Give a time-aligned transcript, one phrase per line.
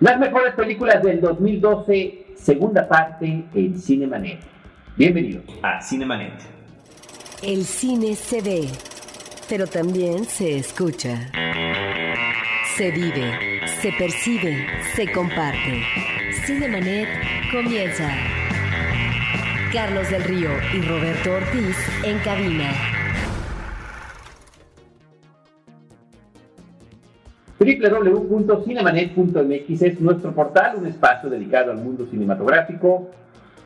[0.00, 4.40] Las mejores películas del 2012, segunda parte en Cinemanet.
[4.96, 6.32] Bienvenidos a Cinemanet.
[7.42, 8.66] El cine se ve,
[9.46, 11.30] pero también se escucha.
[12.78, 15.82] Se vive, se percibe, se comparte.
[16.46, 17.06] Cinemanet
[17.52, 18.10] comienza.
[19.70, 22.99] Carlos del Río y Roberto Ortiz en cabina.
[27.60, 33.10] www.cinemanet.mx es nuestro portal, un espacio dedicado al mundo cinematográfico.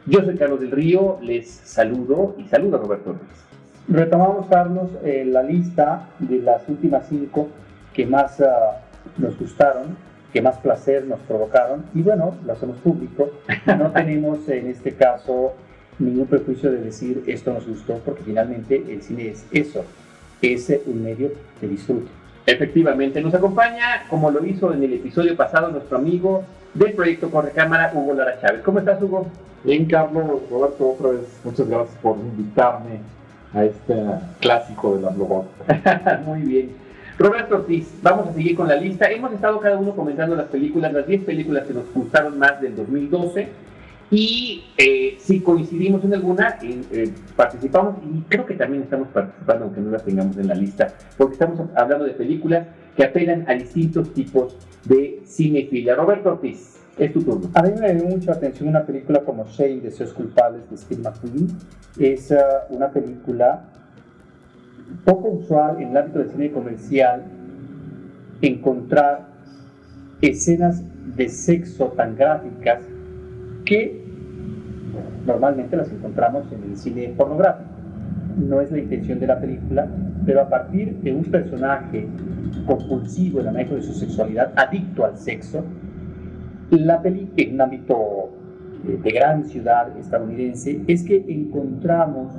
[0.05, 3.45] Yo soy Carlos del Río, les saludo y saludo a Roberto Ortiz.
[3.87, 7.51] Retomamos, Carlos, eh, la lista de las últimas cinco
[7.93, 8.81] que más ah,
[9.17, 9.97] nos gustaron,
[10.33, 13.31] que más placer nos provocaron, y bueno, lo hacemos público.
[13.79, 15.53] No tenemos en este caso
[16.01, 19.85] ningún prejuicio de decir esto nos gustó, porque finalmente el cine es eso,
[20.43, 22.24] es un medio de disfrute.
[22.47, 26.45] Efectivamente, nos acompaña, como lo hizo en el episodio pasado, nuestro amigo
[26.75, 28.61] del proyecto Corre Cámara, Hugo Lara Chávez.
[28.63, 29.27] ¿Cómo estás, Hugo?
[29.63, 33.01] Bien, Carlos, Roberto, otra vez, muchas gracias por invitarme
[33.55, 33.95] a este
[34.41, 36.21] clásico de la blogotas.
[36.27, 36.71] Muy bien.
[37.17, 39.11] Roberto Ortiz, vamos a seguir con la lista.
[39.11, 42.77] Hemos estado cada uno comentando las películas, las 10 películas que nos gustaron más del
[42.77, 43.49] 2012
[44.17, 49.81] y eh, si coincidimos en alguna, eh, participamos y creo que también estamos participando, aunque
[49.81, 54.13] no las tengamos en la lista, porque estamos hablando de películas que apelan a distintos
[54.15, 55.97] tipos de cinefilia.
[55.97, 57.51] Roberto Ortiz, es tu turno.
[57.55, 61.49] A mí me dio mucha atención una película como Shane, Deseos Culpables de Steve McQueen.
[61.99, 63.65] Es uh, una película
[65.05, 67.25] poco usual en el ámbito del cine comercial
[68.43, 69.27] encontrar
[70.21, 70.85] escenas
[71.17, 72.85] de sexo tan gráficas
[73.65, 74.04] que
[75.27, 77.71] normalmente las encontramos en el cine pornográfico.
[78.37, 79.87] No es la intención de la película,
[80.27, 82.07] pero a partir de un personaje
[82.67, 85.65] compulsivo en el manejo de su sexualidad, adicto al sexo,
[86.71, 88.31] la película en un ámbito
[88.87, 92.35] eh, de gran ciudad estadounidense es que encontramos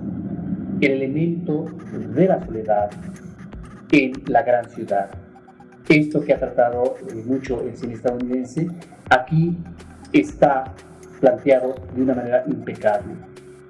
[0.81, 1.65] el elemento
[2.13, 2.89] de la soledad
[3.91, 5.09] en la gran ciudad.
[5.87, 8.67] Esto que ha tratado eh, mucho el cine estadounidense,
[9.09, 9.57] aquí
[10.11, 10.65] está
[11.19, 13.13] planteado de una manera impecable.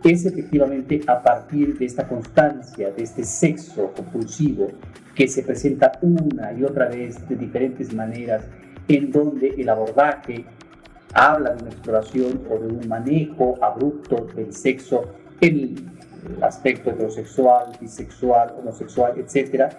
[0.04, 4.70] Es efectivamente a partir de esta constancia, de este sexo compulsivo
[5.16, 8.44] que se presenta una y otra vez de diferentes maneras,
[8.88, 10.46] en donde el abordaje
[11.14, 15.06] habla de una exploración o de un manejo abrupto del sexo
[15.42, 15.76] en
[16.36, 19.74] el aspecto heterosexual, bisexual, homosexual, etc.,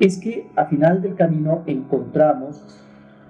[0.00, 2.82] es que a final del camino encontramos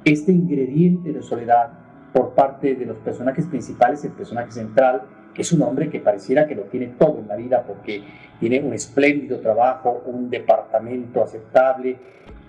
[0.05, 1.80] este ingrediente de soledad
[2.13, 5.03] por parte de los personajes principales, el personaje central,
[5.41, 8.03] es un hombre que pareciera que lo tiene todo en la vida porque
[8.39, 11.97] tiene un espléndido trabajo, un departamento aceptable.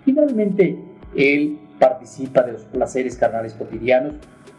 [0.03, 0.77] Finalmente,
[1.15, 4.15] él participa de los placeres carnales cotidianos,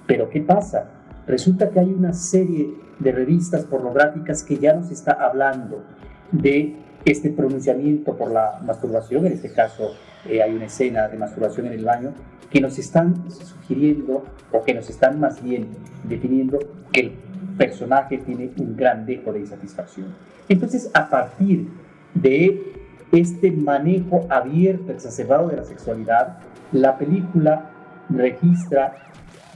[0.06, 0.90] pero ¿qué pasa?
[1.26, 5.84] Resulta que hay una serie de revistas pornográficas que ya nos está hablando
[6.32, 6.74] de
[7.04, 9.92] este pronunciamiento por la masturbación, en este caso
[10.28, 12.12] eh, hay una escena de masturbación en el baño,
[12.52, 15.68] que nos están sugiriendo o que nos están más bien
[16.04, 16.58] definiendo
[16.92, 17.12] que el
[17.56, 20.08] personaje tiene un gran dejo de insatisfacción.
[20.48, 21.68] Entonces, a partir
[22.14, 22.74] de
[23.10, 26.38] este manejo abierto, exacerbado de la sexualidad,
[26.72, 27.70] la película
[28.10, 28.96] registra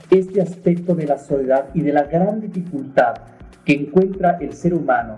[0.09, 3.15] este aspecto de la soledad y de la gran dificultad
[3.63, 5.17] que encuentra el ser humano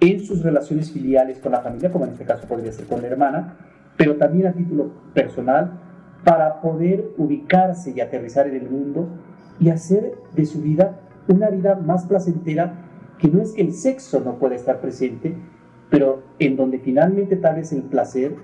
[0.00, 3.08] en sus relaciones filiales con la familia, como en este caso podría ser con la
[3.08, 3.54] hermana,
[3.96, 5.72] pero también a título personal,
[6.24, 9.08] para poder ubicarse y aterrizar en el mundo
[9.58, 12.74] y hacer de su vida una vida más placentera,
[13.18, 15.34] que no es que el sexo no pueda estar presente,
[15.90, 18.34] pero en donde finalmente tal vez el placer,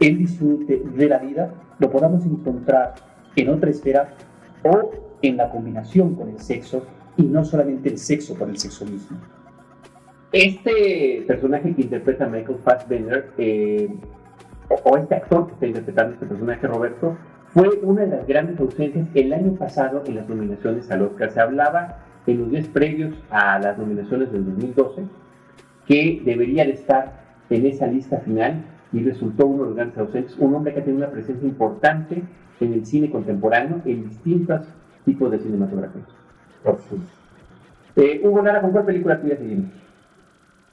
[0.00, 2.94] el disfrute de la vida, lo podamos encontrar
[3.36, 4.14] en otra esfera
[4.62, 4.90] o
[5.22, 6.84] en la combinación con el sexo
[7.16, 9.18] y no solamente el sexo con el sexo mismo.
[10.32, 13.88] Este personaje que interpreta Michael Fassbender, eh,
[14.84, 17.16] o, este actor que está interpretando este personaje, Roberto,
[17.52, 21.30] fue una de las grandes ausencias el año pasado en las nominaciones al Oscar.
[21.30, 25.02] Se hablaba en los días previos a las nominaciones del 2012
[25.86, 27.20] que debería de estar
[27.50, 30.84] en esa lista final y resultó uno de los grandes ausentes, un hombre que ha
[30.84, 32.22] tenido una presencia importante
[32.60, 34.66] en el cine contemporáneo en distintos
[35.04, 36.02] tipos de cinematografía.
[37.96, 39.70] Eh, Hugo Lara, ¿con cuál película tuya seguimos?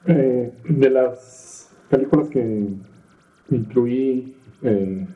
[0.06, 2.68] Eh, de las películas que
[3.50, 5.06] incluí, eh,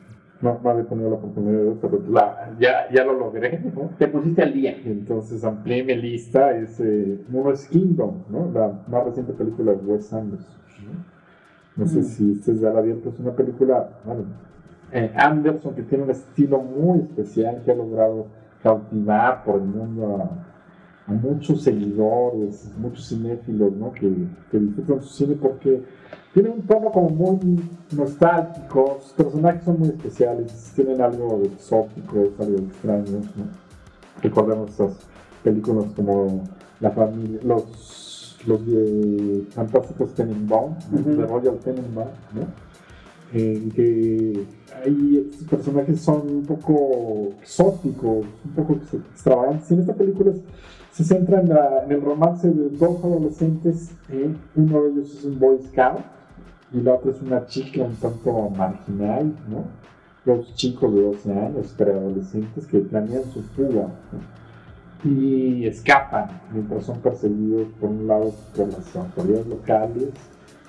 [0.41, 2.01] no, no, había tenido la oportunidad de ver, pero
[2.59, 3.61] ya, ya lo logré.
[3.97, 4.77] Te pusiste al día.
[4.85, 6.55] Entonces amplié mi lista.
[6.55, 8.51] Es, eh, uno es Kingdom, ¿no?
[8.51, 10.55] la más reciente película de Wes Anderson.
[11.75, 12.03] No, sé mm.
[12.03, 14.23] si ustedes ya la vieron, es una película, bueno,
[14.91, 18.27] eh, Anderson que tiene un estilo muy especial, que ha logrado
[18.63, 20.17] cautivar por el mundo
[21.07, 23.91] a, muchos seguidores, muchos cinéfilos, ¿no?
[23.91, 24.11] Que,
[24.49, 25.83] que disfrutan su cine porque
[26.35, 27.61] tiene un tono como muy
[27.95, 33.45] nostálgico, sus personajes son muy especiales, tienen algo de exótico, algo extraño, ¿no?
[34.21, 34.97] Recordemos estas
[35.45, 36.43] películas como
[36.81, 42.41] La familia, los, los de Fantásticos Tenenbaum, de Royal Tenenbaum, ¿no?
[43.33, 44.45] Eh, que
[44.83, 48.73] ahí estos personajes son un poco exóticos, un poco
[49.13, 49.71] extravagantes.
[49.71, 50.33] En esta película
[50.91, 55.59] se centra en, el romance de dos adolescentes, eh, uno de ellos es un boy
[55.71, 56.14] scout
[56.75, 59.63] y la otra es una chica un tanto marginal, ¿no?
[60.25, 63.87] Dos chicos de 12 años, preadolescentes, que planean su fuga
[65.03, 70.09] y escapan mientras son perseguidos por un lado por las autoridades locales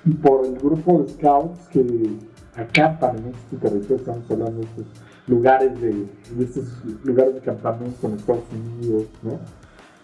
[0.05, 2.19] y por el grupo de scouts que
[2.55, 4.87] acampan en este territorio, estamos hablando de estos
[5.27, 6.07] lugares de,
[6.39, 9.39] estos lugares de campamento en Estados Unidos, ¿no?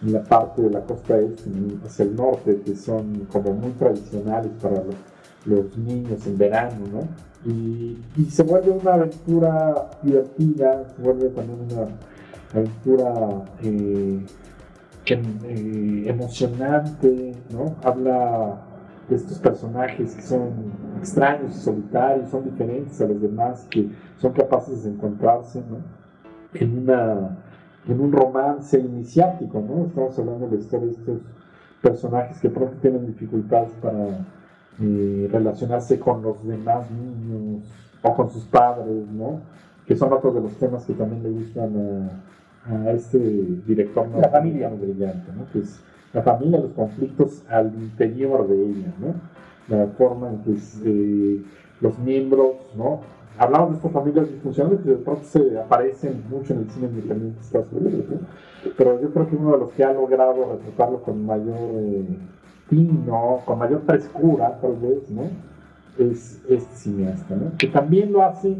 [0.01, 1.49] en la parte de la costa este,
[1.85, 4.95] hacia el norte, que son como muy tradicionales para los,
[5.45, 7.51] niños en verano, ¿no?
[7.51, 7.97] Y,
[8.29, 11.87] se vuelve una aventura divertida, se vuelve también una
[12.53, 14.25] aventura eh,
[15.05, 17.75] eh, emocionante, ¿no?
[17.83, 18.61] Habla
[19.09, 24.31] de estos personajes que son extraños y solitarios, son diferentes a los demás, que son
[24.33, 25.61] capaces de encontrarse
[26.53, 27.37] en, una,
[27.87, 29.61] en un romance iniciático.
[29.61, 29.87] ¿no?
[29.87, 31.21] Estamos hablando de la historia de estos
[31.81, 34.25] personajes que pronto tienen dificultades para
[34.81, 37.63] eh, relacionarse con los demás niños
[38.01, 39.41] o con sus padres, ¿no?
[39.85, 42.09] que son otros de los temas que también le gustan
[42.65, 43.19] a, este
[43.67, 45.45] director la familia brillante, ¿no?
[45.51, 45.81] que es
[46.13, 49.75] la familia, los conflictos al interior de ella, ¿no?
[49.75, 51.43] la forma en que eh,
[51.81, 53.01] los miembros, ¿no?
[53.37, 57.39] Hablamos de estas familias disfuncionales que de pronto se aparecen mucho en el cine independiente
[57.39, 58.17] de Estados Unidos, ¿no?
[58.77, 62.05] pero yo creo que uno de los que ha logrado retratarlo con mayor eh,
[62.69, 65.23] tino, con mayor frescura, tal vez, ¿no?
[65.97, 67.51] Es este cineasta, ¿no?
[67.57, 68.57] Que también lo hace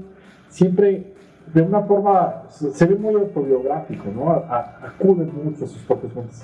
[0.50, 1.14] siempre
[1.54, 4.32] de una forma, se ve muy autobiográfico, ¿no?
[4.32, 6.44] acude mucho a sus propias fuentes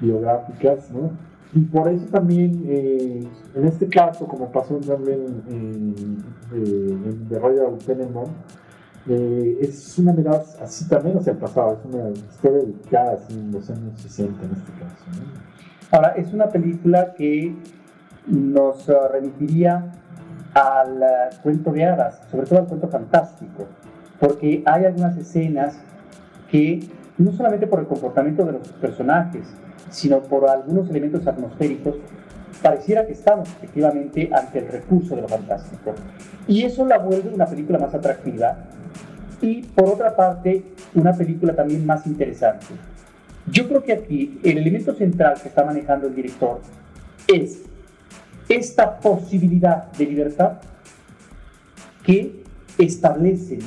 [0.00, 1.10] biográficas, ¿no?
[1.54, 6.22] Y por eso también, eh, en este caso, como pasó también en,
[6.52, 8.28] en, The Royal Tenenbaum,
[9.08, 13.52] eh, es una mirada así también hacia el pasado, es una historia dedicada así en
[13.52, 15.04] los años 60 en este caso.
[15.90, 17.54] Ahora, es una película que
[18.26, 19.92] nos uh, remitiría
[20.54, 23.66] al uh, cuento de hadas, sobre todo al cuento fantástico,
[24.18, 25.78] porque hay algunas escenas
[26.50, 26.80] que,
[27.18, 29.46] no solamente por el comportamiento de los personajes,
[29.90, 31.96] sino por algunos elementos atmosféricos,
[32.62, 35.94] pareciera que estamos efectivamente ante el recurso de lo fantástico.
[36.48, 38.56] Y eso la vuelve una película más atractiva
[39.40, 42.66] y, por otra parte, una película también más interesante.
[43.50, 46.60] Yo creo que aquí el elemento central que está manejando el director
[47.28, 47.62] es
[48.48, 50.58] esta posibilidad de libertad
[52.04, 52.42] que
[52.78, 53.60] establecen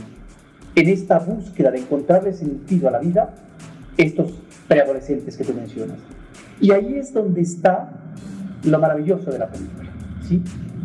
[0.75, 3.33] en esta búsqueda de encontrarle sentido a la vida
[3.97, 4.33] estos
[4.67, 5.97] preadolescentes que tú mencionas.
[6.61, 7.91] Y ahí es donde está
[8.63, 9.89] lo maravilloso de la película,
[10.27, 10.41] ¿sí?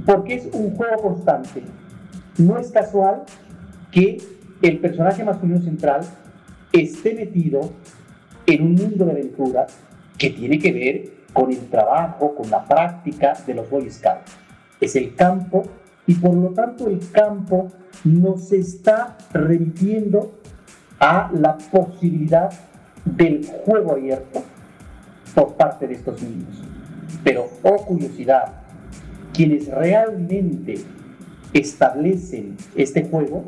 [0.07, 1.63] Porque es un juego constante.
[2.39, 3.23] No es casual
[3.91, 4.19] que
[4.63, 6.03] el personaje masculino central
[6.73, 7.71] esté metido
[8.47, 9.67] en un mundo de aventura
[10.19, 14.33] que tiene que ver con el trabajo, con la práctica de los Boy Scouts.
[14.81, 15.65] Es el campo
[16.07, 17.69] y por lo tanto el campo
[18.05, 20.39] nos está remitiendo
[20.99, 22.51] a la posibilidad
[23.05, 24.43] del juego abierto
[25.35, 26.63] por parte de estos niños.
[27.23, 28.53] Pero, oh curiosidad,
[29.33, 30.77] quienes realmente
[31.53, 33.45] establecen este juego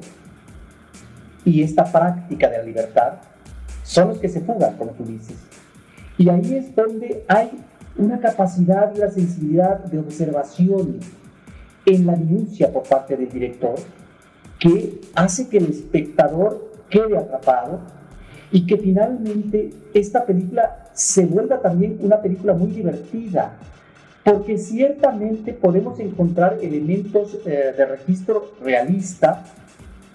[1.44, 3.12] y esta práctica de la libertad
[3.86, 5.36] son los que se fugan, como tú dices.
[6.18, 7.50] Y ahí es donde hay
[7.96, 10.98] una capacidad y una sensibilidad de observación
[11.86, 13.76] en la denuncia por parte del director
[14.58, 17.80] que hace que el espectador quede atrapado
[18.50, 23.56] y que finalmente esta película se vuelva también una película muy divertida,
[24.24, 29.44] porque ciertamente podemos encontrar elementos eh, de registro realista,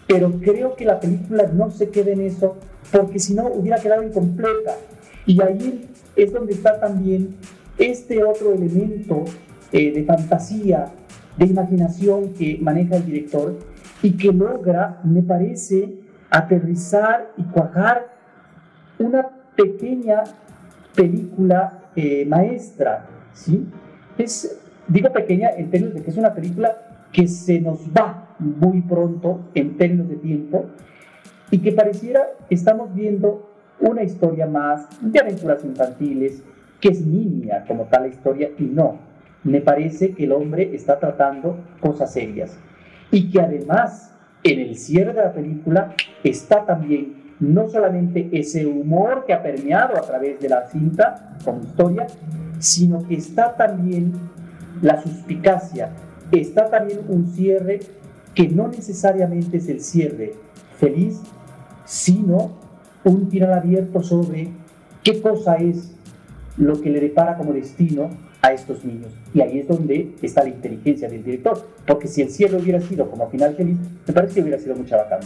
[0.08, 2.58] pero creo que la película no se quede en eso,
[2.92, 4.76] porque si no hubiera quedado incompleta.
[5.26, 7.36] Y ahí es donde está también
[7.78, 9.26] este otro elemento
[9.72, 10.92] eh, de fantasía,
[11.38, 13.58] de imaginación que maneja el director
[14.02, 18.08] y que logra, me parece, aterrizar y cuajar
[19.00, 20.24] una pequeña
[20.96, 23.68] película eh, maestra, ¿sí?
[24.18, 28.82] Es, digo pequeña en términos de que es una película que se nos va muy
[28.82, 30.66] pronto en términos de tiempo
[31.52, 36.42] y que pareciera que estamos viendo una historia más de aventuras infantiles,
[36.80, 38.98] que es niña como tal la historia, y no.
[39.44, 42.58] Me parece que el hombre está tratando cosas serias.
[43.12, 45.94] Y que además, en el cierre de la película,
[46.24, 51.62] está también no solamente ese humor que ha permeado a través de la cinta como
[51.62, 52.08] historia,
[52.60, 54.14] sino que está también
[54.82, 55.90] la suspicacia,
[56.32, 57.80] está también un cierre
[58.36, 60.34] que no necesariamente es el cierre
[60.78, 61.20] feliz,
[61.92, 62.52] sino
[63.04, 64.48] un final abierto sobre
[65.04, 65.92] qué cosa es
[66.56, 68.10] lo que le depara como destino
[68.42, 69.12] a estos niños.
[69.34, 73.10] Y ahí es donde está la inteligencia del director, porque si el cierre hubiera sido
[73.10, 75.26] como final feliz, me parece que hubiera sido mucha bacana.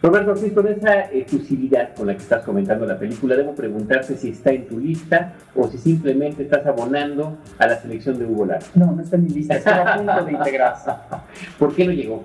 [0.00, 4.28] Roberto, sí, con esa efusividad con la que estás comentando la película, debo preguntarte si
[4.28, 8.64] está en tu lista o si simplemente estás abonando a la selección de Hugo Lara.
[8.76, 10.90] No, no está en mi lista, está a punto de integrarse.
[11.58, 12.22] ¿Por qué no llegó?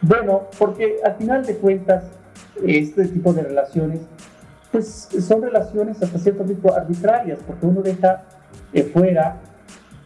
[0.00, 2.04] Bueno, porque al final de cuentas,
[2.64, 4.00] este tipo de relaciones,
[4.72, 8.24] pues son relaciones hasta cierto punto arbitrarias, porque uno deja
[8.92, 9.40] fuera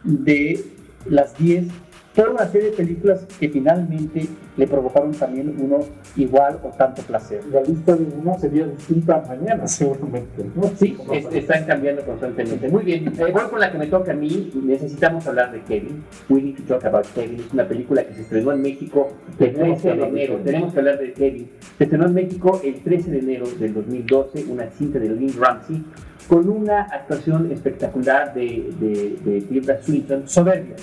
[0.03, 0.63] de
[1.05, 1.67] las 10
[2.15, 4.27] toda una serie de películas que finalmente
[4.57, 5.79] le provocaron también uno
[6.15, 7.41] igual o tanto placer.
[7.51, 10.45] La lista de uno sería distinta mañana, seguramente.
[10.55, 10.63] ¿no?
[10.75, 10.97] Sí,
[11.31, 12.67] están cambiando constantemente.
[12.69, 16.03] Muy bien, igual eh, con la que me toca a mí, necesitamos hablar de Kevin.
[16.29, 17.39] We need to talk about Kevin.
[17.39, 20.39] Es una película que se estrenó en México el 13 de enero.
[20.43, 21.49] Tenemos que hablar de Kevin.
[21.77, 25.83] Se estrenó en México el 13 de enero del 2012, una cinta de Lynn Ramsey
[26.27, 30.27] con una actuación espectacular de, de, de Tilda Swinton.
[30.29, 30.75] Soberbia.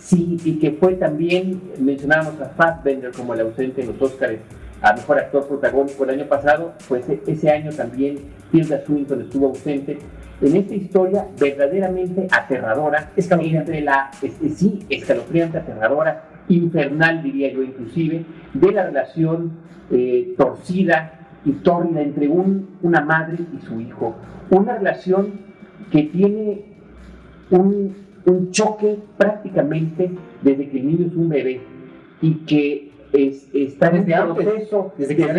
[0.00, 4.40] Sí, y que fue también, mencionábamos a Fassbender como el ausente en los Oscars
[4.82, 8.18] a Mejor Actor Protagónico el año pasado, pues e, ese año también
[8.50, 9.98] Tilda Swinton estuvo ausente
[10.40, 14.10] en esta historia verdaderamente aterradora, entre la,
[14.54, 19.52] sí, escalofriante, aterradora, infernal diría yo inclusive, de la relación
[19.90, 24.16] eh, torcida y tórrida entre un, una madre y su hijo.
[24.50, 25.32] Una relación
[25.92, 26.64] que tiene
[27.50, 27.94] un,
[28.26, 30.10] un choque prácticamente
[30.42, 31.60] desde que el niño es un bebé
[32.20, 35.32] y que está desde en un proceso, desde, que, está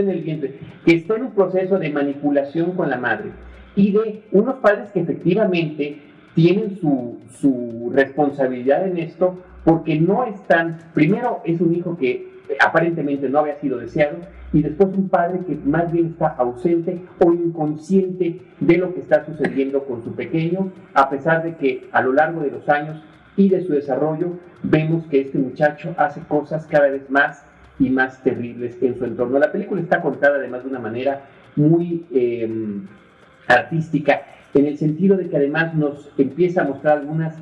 [0.00, 3.30] en el vientre, que está en un proceso de manipulación con la madre
[3.76, 5.98] y de unos padres que efectivamente
[6.34, 13.28] tienen su, su responsabilidad en esto porque no están, primero es un hijo que aparentemente
[13.28, 14.18] no había sido deseado
[14.52, 19.24] y después un padre que más bien está ausente o inconsciente de lo que está
[19.24, 23.02] sucediendo con su pequeño, a pesar de que a lo largo de los años
[23.36, 27.44] y de su desarrollo vemos que este muchacho hace cosas cada vez más
[27.78, 29.38] y más terribles en su entorno.
[29.38, 31.24] La película está contada además de una manera
[31.56, 32.86] muy em,
[33.48, 34.22] artística,
[34.54, 37.34] en el sentido de que además nos empieza a mostrar algunas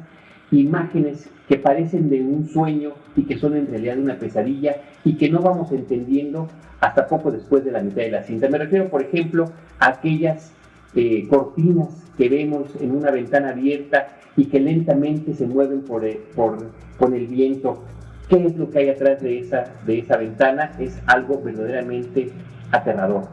[0.52, 5.28] imágenes que parecen de un sueño y que son en realidad una pesadilla y que
[5.28, 6.46] no vamos entendiendo
[6.80, 8.48] hasta poco después de la mitad de la cinta.
[8.48, 9.46] Me refiero, por ejemplo,
[9.80, 10.52] a aquellas
[10.94, 16.20] eh, cortinas que vemos en una ventana abierta y que lentamente se mueven por, eh,
[16.36, 17.82] por, con el viento.
[18.28, 20.70] ¿Qué es lo que hay atrás de esa, de esa ventana?
[20.78, 22.30] Es algo verdaderamente
[22.70, 23.24] aterrador.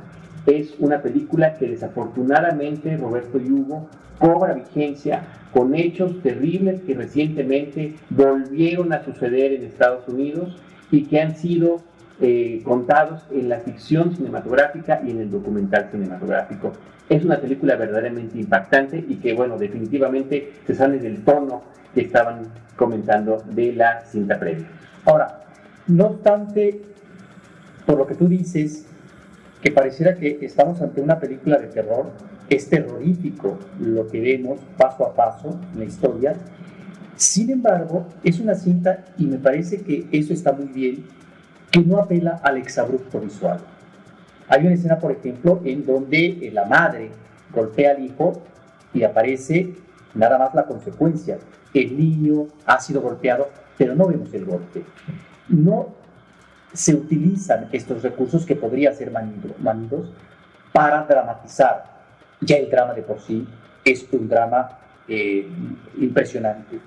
[0.48, 7.96] Es una película que desafortunadamente Roberto y Hugo cobra vigencia con hechos terribles que recientemente
[8.10, 10.56] volvieron a suceder en Estados Unidos
[10.90, 11.82] y que han sido
[12.22, 16.72] eh, contados en la ficción cinematográfica y en el documental cinematográfico.
[17.10, 21.64] Es una película verdaderamente impactante y que, bueno, definitivamente se sale del tono
[21.94, 22.44] que estaban
[22.78, 24.68] comentando de la cinta previa.
[25.04, 25.42] Ahora,
[25.88, 26.84] no obstante,
[27.86, 28.88] por lo que tú dices,
[29.62, 32.12] que pareciera que estamos ante una película de terror,
[32.50, 36.34] es terrorífico lo que vemos paso a paso en la historia.
[37.16, 41.06] Sin embargo, es una cinta y me parece que eso está muy bien
[41.72, 43.60] que no apela al exabrupto visual.
[44.48, 47.10] Hay una escena, por ejemplo, en donde la madre
[47.54, 48.42] golpea al hijo
[48.94, 49.74] y aparece
[50.14, 51.38] nada más la consecuencia.
[51.74, 54.84] El niño ha sido golpeado, pero no vemos el golpe.
[55.50, 55.90] No
[56.74, 60.12] se utilizan estos recursos que podrían ser manidos
[60.72, 61.86] para dramatizar.
[62.42, 63.48] Ya el drama de por sí
[63.84, 65.48] es un drama eh,
[66.00, 66.80] impresionante.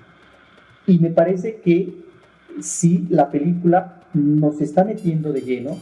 [0.87, 1.93] Y me parece que
[2.61, 5.77] si la película nos está metiendo de lleno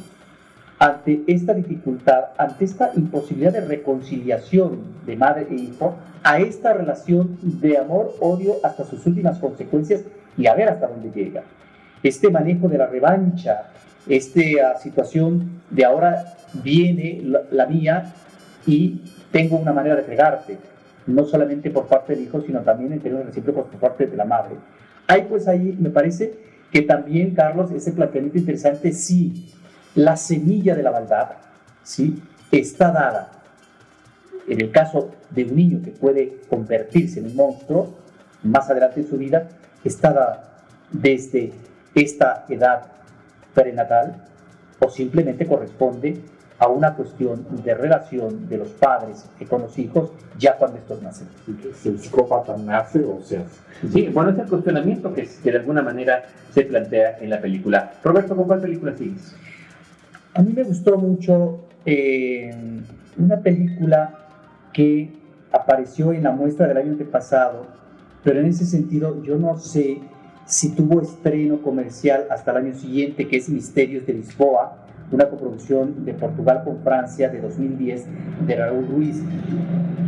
[0.77, 7.38] ante esta dificultad, ante esta imposibilidad de reconciliación de madre e hijo, a esta relación
[7.41, 10.03] de amor, odio hasta sus últimas consecuencias
[10.38, 11.44] y a ver hasta dónde llega.
[12.01, 13.72] Este manejo de la revancha,
[14.10, 18.13] esta situación de ahora viene la, mía
[18.66, 19.01] y
[19.32, 20.58] tengo una manera de pegarte,
[21.06, 24.25] no solamente por parte del hijo, sino también en términos recíprocos por parte de la
[24.25, 24.56] madre.
[25.08, 26.34] Hay pues ahí, me parece,
[26.72, 29.51] que también, Carlos, ese planteamiento interesante, sí,
[29.96, 31.30] la semilla de la maldad,
[31.84, 33.32] sí, está dada,
[34.48, 37.96] en el caso de un niño que puede convertirse en un monstruo
[38.42, 39.48] más adelante en su vida,
[39.84, 41.54] está dada desde
[41.94, 42.99] esta edad
[43.60, 44.16] prenatal
[44.80, 46.22] o simplemente corresponde
[46.58, 51.28] a una cuestión de relación de los padres con los hijos ya cuando estos nacen.
[51.86, 53.60] El psicópata nace o se hace.
[53.92, 56.24] Sí, bueno, es el cuestionamiento que, que, de alguna manera
[56.54, 57.94] se plantea en la película.
[58.04, 59.36] Roberto, ¿con cuál película sigues?
[60.34, 62.54] A mí me gustó mucho eh,
[63.18, 64.20] una película
[64.74, 65.13] que
[65.51, 67.68] apareció en la muestra del año pasado,
[68.24, 70.01] pero en ese sentido yo no sé
[70.50, 74.77] si tuvo estreno comercial hasta el año siguiente, que es Misterios de Lisboa,
[75.12, 78.06] una coproducción de Portugal con Francia de 2010
[78.48, 79.22] de Raúl Ruiz.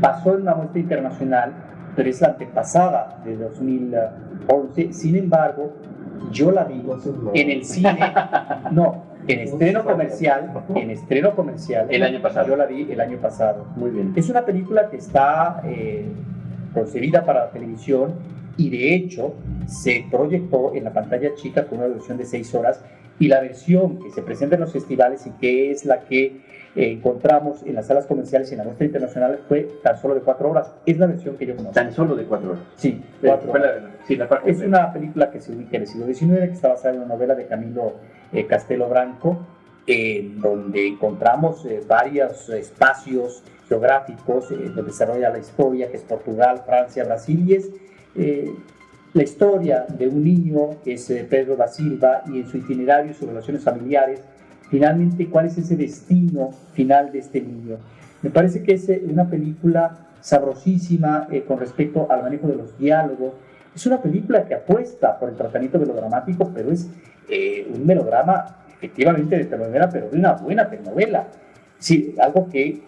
[0.02, 1.54] Pasó en una muestra internacional,
[1.96, 4.94] pero es la antepasada de 2011.
[4.94, 5.74] Sin embargo,
[6.32, 6.84] yo la vi
[7.36, 8.00] en el cine,
[8.72, 11.86] no, en estreno comercial, en estreno comercial.
[11.92, 12.48] El año pasado.
[12.48, 13.68] Yo la vi el año pasado.
[13.76, 14.14] Muy bien.
[14.16, 16.12] Es una película que está eh,
[16.74, 19.34] concebida para la televisión y de hecho
[19.68, 22.82] se proyectó en la pantalla chica con una versión de seis horas
[23.20, 26.42] y la versión que se presenta en los festivales y que es la que
[26.76, 30.22] eh, encontramos en las salas comerciales y en la muestra internacional fue tan solo de
[30.22, 30.74] cuatro horas.
[30.86, 31.74] Es la versión que yo conozco.
[31.74, 32.64] Tan solo de cuatro horas.
[32.78, 33.84] Sí, cuatro horas.
[34.08, 36.70] sí, la parte es una película que se ubica en el siglo XIX, que está
[36.70, 37.94] basada en una novela de Camilo
[38.34, 39.38] eh, Castelo Branco,
[39.86, 47.04] en donde encontramos eh, varios espacios geográficos donde desarrolla la historia, que es Portugal, Francia,
[47.06, 47.70] Brasil, y es
[49.14, 53.14] la historia de un niño que es eh, Pedro da Silva y en su itinerario,
[53.14, 54.22] sus relaciones familiares,
[54.70, 57.78] finalmente cuál es ese destino final de este niño.
[58.22, 62.78] Me parece que es eh, una película sabrosísima eh, con respecto al manejo de los
[62.78, 63.34] diálogos.
[63.76, 66.88] Es una película que apuesta por el tratamiento melodramático, pero es
[67.74, 71.28] un melodrama efectivamente de telenovela, pero de una buena telenovela.
[71.80, 72.82] Sí, algo que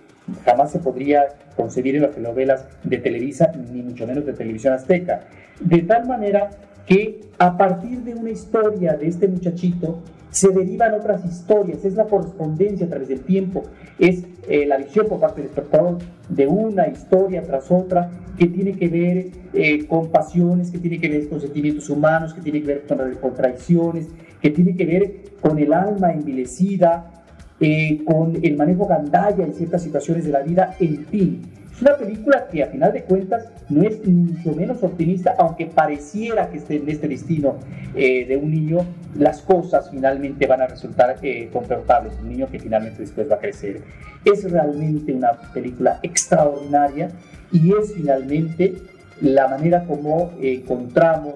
[0.45, 5.21] jamás se podría concebir en las telenovelas de Televisa, ni mucho menos de Televisión Azteca.
[5.59, 6.49] De tal manera
[6.85, 12.05] que a partir de una historia de este muchachito se derivan otras historias, es la
[12.05, 13.63] correspondencia a través del tiempo,
[13.99, 18.73] es eh, la visión por parte del espectador de una historia tras otra que tiene
[18.73, 22.67] que ver eh, con pasiones, que tiene que ver con sentimientos humanos, que tiene que
[22.67, 24.07] ver con, con traiciones,
[24.41, 27.22] que tiene que ver con el alma envilecida,
[27.65, 31.41] eh, con el manejo gandalla en ciertas situaciones de la vida, en fin.
[31.73, 36.49] Es una película que a final de cuentas no es mucho menos optimista, aunque pareciera
[36.49, 37.55] que esté en este destino
[37.95, 38.79] eh, de un niño,
[39.17, 43.39] las cosas finalmente van a resultar eh, confortables, un niño que finalmente después va a
[43.39, 43.79] crecer.
[44.25, 47.11] Es realmente una película extraordinaria
[47.53, 48.73] y es finalmente
[49.21, 51.35] la manera como encontramos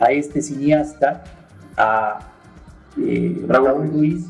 [0.00, 1.22] a este cineasta,
[1.76, 2.18] a
[3.46, 4.26] Raúl Luis,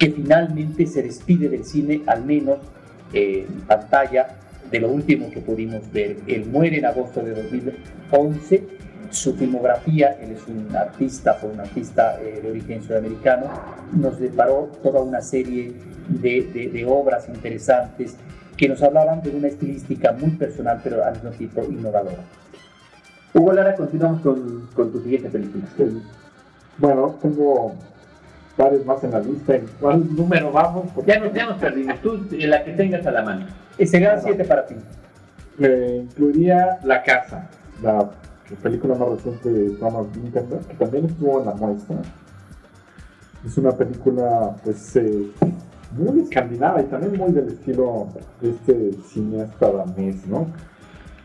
[0.00, 2.58] que finalmente se despide del cine, al menos
[3.12, 4.28] en pantalla,
[4.70, 6.16] de lo último que pudimos ver.
[6.26, 8.64] Él muere en agosto de 2011.
[9.10, 13.50] Su filmografía, él es un artista, fue un artista eh, de origen sudamericano,
[13.92, 15.74] nos deparó toda una serie
[16.08, 18.16] de, de, obras interesantes
[18.56, 22.24] que nos hablaban de una estilística muy personal, pero al mismo tiempo innovadora.
[23.34, 25.64] Hugo Lara, continuamos con, con tu siguiente película.
[26.78, 27.74] Bueno, tengo
[28.56, 29.56] varios más en la lista.
[29.56, 30.86] ¿En cuál número vamos?
[31.06, 32.00] Ya nos, ya nos perdimos.
[32.00, 33.46] Tú, la que tengas a la mano.
[33.78, 34.76] Y serían siete para ti.
[35.58, 37.48] Eh, incluiría La Casa,
[37.82, 38.10] la,
[38.62, 41.96] película más reciente de Thomas Winterberg, que también estuvo en la muestra.
[43.46, 45.30] Es una película, pues, eh,
[45.92, 48.08] muy escandinava y también muy del estilo
[48.40, 50.46] de este cineasta danés, ¿no?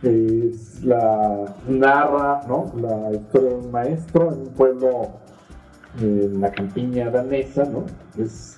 [0.03, 2.71] Es la, narra, ¿no?
[2.79, 5.09] La historia de un maestro en un pueblo
[5.99, 7.85] en la campiña danesa, ¿no?
[8.17, 8.57] Es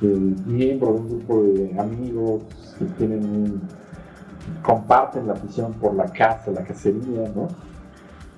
[0.00, 2.42] miembro de un grupo de amigos
[2.78, 3.60] que tienen
[4.62, 7.48] comparten la afición por la caza, la cacería, ¿no?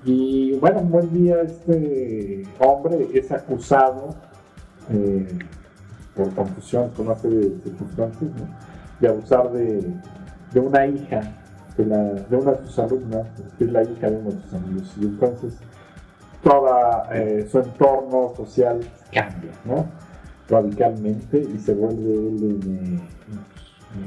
[0.05, 4.15] Y bueno, un buen día este hombre es acusado
[4.91, 5.39] eh,
[6.15, 8.49] por confusión, por una serie de circunstancias, ¿no?
[8.99, 9.83] de abusar de,
[10.53, 11.21] de una hija,
[11.77, 13.27] de, la, de, una de sus alumnas,
[13.59, 14.95] que es la hija de uno de sus amigos.
[15.01, 15.59] Y entonces
[16.43, 16.69] todo
[17.13, 18.81] eh, su entorno social
[19.13, 19.87] cambia, ¿no?
[20.49, 23.01] Radicalmente y se vuelve él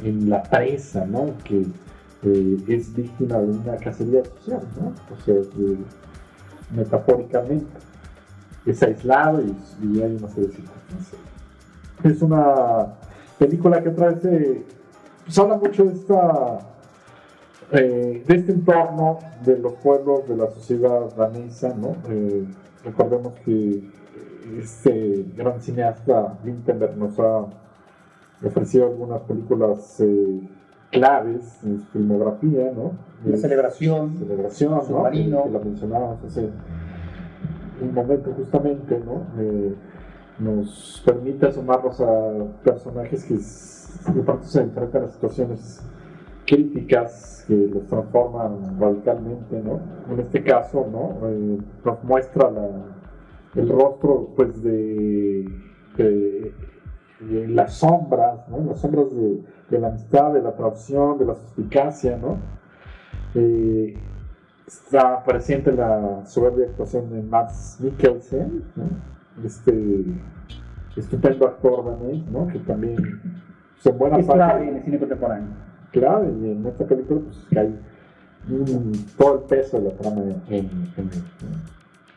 [0.03, 1.33] en, la presa, ¿no?
[1.43, 1.65] Que
[2.23, 4.93] eh, es víctima de una cacería social, ¿no?
[5.13, 5.35] O sea,
[6.71, 7.65] metafóricamente.
[8.65, 11.21] Es aislado y, hay una serie de circunstancias.
[12.03, 12.95] Es una
[13.37, 14.65] película que otra vez eh,
[15.25, 16.59] pues habla mucho de esta
[17.73, 21.95] eh, de este entorno de los pueblos de la sociedad danesa, ¿no?
[22.07, 22.45] Eh,
[22.85, 23.81] recordemos que
[24.59, 27.45] este gran cineasta Lindenberg nos ha
[28.45, 30.41] ofreció algunas películas eh,
[30.91, 32.91] claves en su filmografía, ¿no?
[33.25, 34.83] La celebración, celebración, ¿no?
[34.83, 35.43] Submarino.
[35.43, 36.49] Que, que la mencionábamos hace
[37.81, 39.25] un momento justamente, ¿no?
[40.37, 42.33] Nos permite asomarnos a
[42.63, 45.81] personajes que de pronto se enfrentan a situaciones
[46.45, 49.79] críticas que los transforman radicalmente, ¿no?
[50.13, 51.27] En este caso, ¿no?
[51.29, 55.45] Eh, nos muestra la- el rostro, pues, de,
[55.97, 56.53] de-
[57.21, 58.63] de las sombras, ¿no?
[58.67, 62.37] Las sombras de, de la amistad, de la traición, de la suspicacia, ¿no?
[63.35, 63.95] Eh,
[64.67, 68.83] está presente la soberbia actuación de Max Mikkelsen, ¿no?
[69.43, 70.03] este
[70.95, 72.47] estupendo actor danés, ¿no?
[72.47, 72.95] que también
[73.83, 75.47] en buena es parte clave en el cine contemporáneo.
[75.93, 77.69] Clave, y en esta película pues cae
[78.47, 81.09] mm, todo el peso de la trama en, en, en.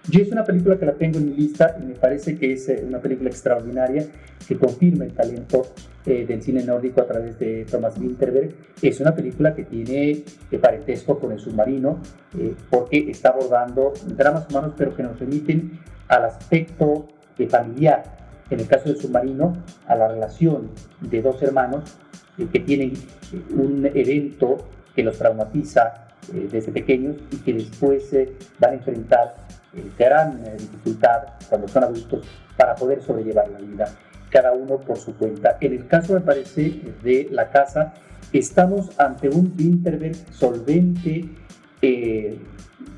[0.08, 2.68] Yo es una película que la tengo en mi lista y me parece que es
[2.68, 4.06] eh, una película extraordinaria
[4.46, 5.62] que confirma el talento
[6.04, 8.54] eh, del cine nórdico a través de Thomas Winterberg.
[8.80, 11.98] Es una película que tiene eh, parentesco con el submarino
[12.38, 17.08] eh, porque está abordando dramas humanos pero que nos remiten al aspecto
[17.38, 18.25] eh, familiar.
[18.50, 19.56] En el caso del submarino,
[19.87, 21.96] a la relación de dos hermanos
[22.38, 24.59] eh, que tienen eh, un evento
[24.94, 29.35] que los traumatiza eh, desde pequeños y que después eh, van a enfrentar
[29.74, 33.85] eh, gran eh, dificultad cuando son adultos para poder sobrellevar la vida,
[34.30, 35.59] cada uno por su cuenta.
[35.61, 37.94] En el caso, me parece, de la casa,
[38.32, 41.28] estamos ante un Winterberg solvente,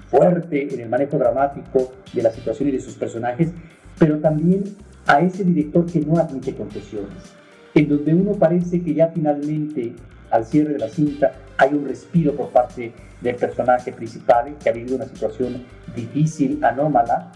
[0.09, 3.51] fuerte en el manejo dramático de la situación y de sus personajes,
[3.99, 4.65] pero también
[5.09, 7.35] a ese director que no admite concesiones,
[7.75, 9.95] en donde uno parece que ya finalmente,
[10.31, 12.93] al cierre de la cinta, hay un respiro por parte
[13.23, 15.65] del personaje principal que ha vivido una situación
[15.97, 17.33] difícil, anómala,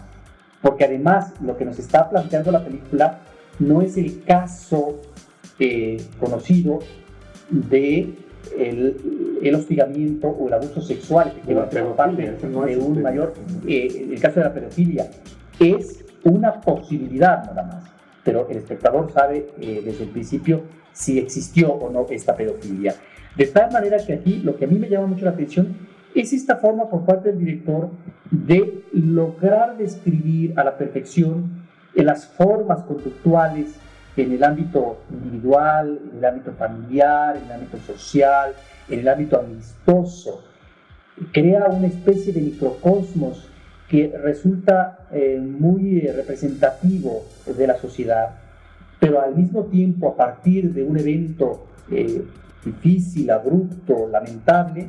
[0.61, 3.19] porque además lo que nos está planteando la película
[3.57, 5.01] no es el caso
[5.59, 6.79] eh, conocido
[7.49, 8.13] de
[8.57, 12.21] el, el hostigamiento o el abuso sexual efectivamente, por parte
[12.67, 13.33] de un mayor,
[13.67, 15.09] eh, el caso de la pedofilia,
[15.59, 17.83] es una posibilidad nada más,
[18.23, 22.95] pero el espectador sabe eh, desde el principio si existió o no esta pedofilia.
[23.35, 25.75] De tal manera que aquí lo que a mí me llama mucho la atención
[26.13, 27.89] es esta forma por parte del director
[28.29, 31.63] de lograr describir a la perfección
[31.95, 33.75] en las formas conductuales
[34.15, 38.53] en el ámbito individual, en el ámbito familiar, en el ámbito social,
[38.89, 40.43] en el ámbito amistoso.
[41.31, 43.49] Crea una especie de microcosmos
[43.93, 48.37] que resulta eh, muy representativo de la sociedad,
[48.99, 52.25] pero al mismo tiempo a partir de un evento eh,
[52.65, 54.87] difícil, abrupto, lamentable,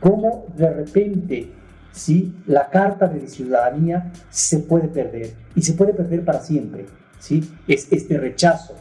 [0.00, 1.48] cómo de repente
[1.92, 2.36] ¿sí?
[2.46, 6.84] la carta de ciudadanía se puede perder y se puede perder para siempre.
[7.18, 7.42] ¿sí?
[7.66, 8.74] Es este rechazo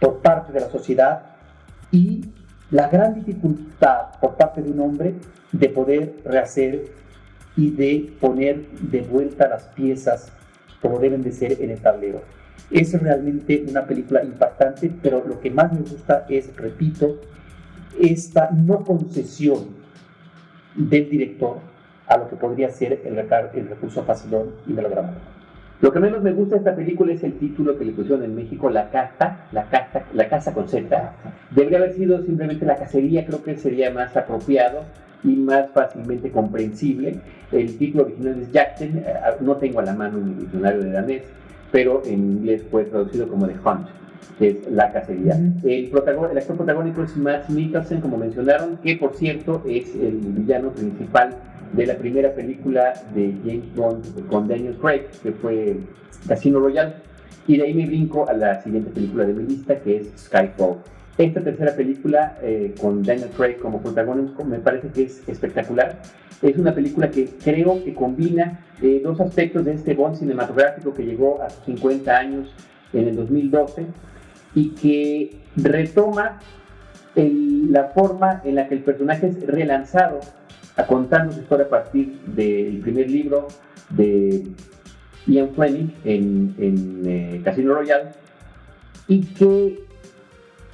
[0.00, 1.22] por parte de la sociedad
[1.92, 2.24] y
[2.72, 5.14] la gran dificultad por parte de un hombre
[5.52, 7.05] de poder rehacer
[7.56, 10.32] y de poner de vuelta las piezas
[10.80, 12.22] como deben de ser en el tablero.
[12.70, 17.20] Es realmente una película impactante, pero lo que más me gusta es, repito,
[18.00, 19.68] esta no concesión
[20.74, 21.58] del director
[22.06, 25.36] a lo que podría ser el, el recurso facilón y melodramático.
[25.80, 28.34] Lo que menos me gusta de esta película es el título que le pusieron en
[28.34, 31.12] México, La Casa, La Casa, La Casa con Z.
[31.50, 34.84] Debería haber sido simplemente La Cacería, creo que sería más apropiado
[35.26, 37.16] y más fácilmente comprensible.
[37.52, 41.22] El título original es Jackson, eh, no tengo a la mano mi diccionario de danés,
[41.72, 43.86] pero en inglés fue traducido como The Hunt,
[44.38, 45.34] que es La Cacería.
[45.34, 45.68] Ujú.
[45.68, 50.18] El, protagon- el actor protagónico es Max Mikkelsen, como mencionaron, que por cierto es el
[50.22, 51.34] villano principal
[51.72, 55.76] de la primera película de James Bond con Daniel Craig, que fue
[56.28, 56.94] Casino Royale.
[57.48, 60.78] Y de ahí me brinco a la siguiente película de mi lista, que es Skyfall.
[61.18, 66.00] Esta tercera película eh, con Daniel Craig como protagónico me parece que es espectacular.
[66.42, 71.04] Es una película que creo que combina eh, dos aspectos de este Bond cinematográfico que
[71.04, 72.54] llegó a sus 50 años
[72.92, 73.86] en el 2012
[74.54, 76.38] y que retoma
[77.14, 80.20] la forma en la que el personaje es relanzado
[80.76, 83.48] a contarnos su historia a partir del primer libro
[83.90, 84.46] de
[85.26, 88.10] Ian Fleming en, en, eh, Casino Royale
[89.08, 89.85] y que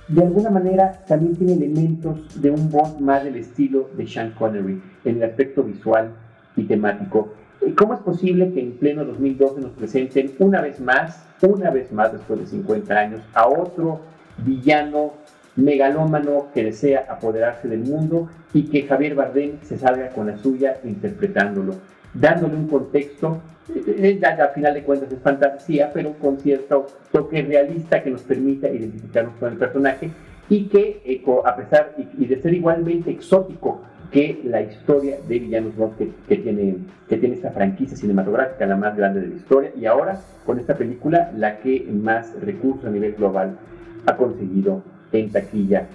[0.08, 4.82] de alguna manera también tiene elementos de un Bond más del estilo de Sean Connery
[5.04, 6.10] en el aspecto visual
[6.56, 7.34] y temático.
[7.76, 12.12] ¿Cómo es posible que en pleno 2012 nos presenten una vez más, una vez más
[12.12, 14.00] después de 50 años, a otro
[14.38, 15.12] villano
[15.54, 20.78] megalómano que desea apoderarse del mundo y que Javier Bardem se salga con la suya
[20.82, 21.74] interpretándolo?
[22.14, 27.42] dándole un contexto, eh, eh, al final de cuentas es fantasía, pero con cierto toque
[27.42, 30.10] realista que nos permita identificarnos con el personaje
[30.48, 35.72] y que, eh, a pesar y, de ser igualmente exótico que la historia de Villanos
[35.96, 36.76] que, que, tiene,
[37.08, 40.76] que tiene esta franquicia cinematográfica, la más grande de la historia, y ahora con esta
[40.76, 43.56] película, la que más recursos a nivel global
[44.04, 45.86] ha conseguido en taquilla.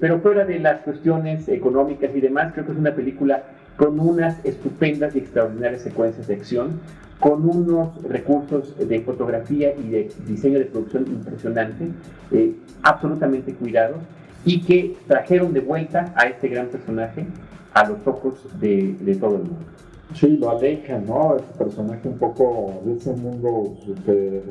[0.00, 3.42] pero fuera de las cuestiones económicas y demás, creo que es una película
[3.76, 6.80] con unas estupendas y extraordinarias secuencias de acción,
[7.20, 11.88] con unos recursos de fotografía y de diseño de producción impresionante,
[12.30, 13.98] eh, absolutamente cuidados,
[14.44, 17.26] y que trajeron de vuelta a este gran personaje
[17.74, 19.66] a los ojos de, de todo el mundo.
[20.14, 21.36] Sí, lo aleja, ¿no?
[21.36, 24.42] Este personaje un poco de ese mundo super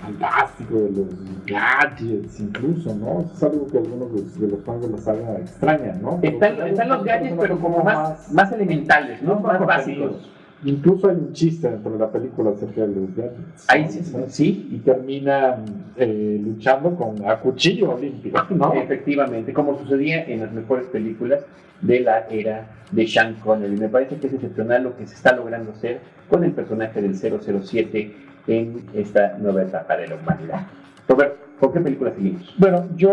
[0.00, 1.06] fantástico, de los
[1.46, 3.24] gadgets incluso, ¿no?
[3.34, 6.20] es algo que algunos de los, fans de la saga extrañan, ¿no?
[6.22, 9.40] Están, los gadgets, pero como más, más, elementales, ¿no?
[9.40, 10.30] Más, básicos.
[10.64, 13.64] Incluso hay un chiste dentro de la película acerca de los gadgets.
[13.68, 14.68] Ahí sí, sí.
[14.72, 15.64] Y terminan
[15.96, 18.72] eh, luchando con a cuchillo olímpico, ¿no?
[18.74, 21.44] Efectivamente, como sucedía en las mejores películas
[21.80, 23.76] de la era de Sean Connery.
[23.76, 27.14] Me parece que es excepcional lo que se está logrando hacer con el personaje del
[27.14, 28.12] 007
[28.48, 30.66] en esta nueva etapa de la humanidad.
[31.06, 32.54] Robert, ¿con qué película seguimos?
[32.58, 33.12] Bueno, yo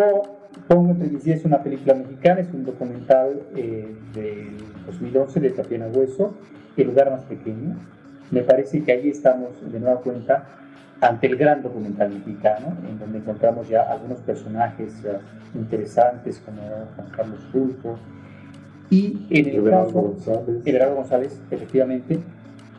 [0.67, 5.87] pongo entre mis es una película mexicana, es un documental eh, del 2011 de Tatiana
[5.93, 6.33] Hueso
[6.81, 7.75] el lugar más pequeño.
[8.31, 10.45] Me parece que ahí estamos de nueva cuenta
[11.01, 16.61] ante el gran documental mexicano, en donde encontramos ya algunos personajes uh, interesantes como
[16.95, 17.97] Juan Carlos Fulco
[18.89, 20.61] y en el Everardo caso González.
[20.65, 22.19] Everardo González, efectivamente,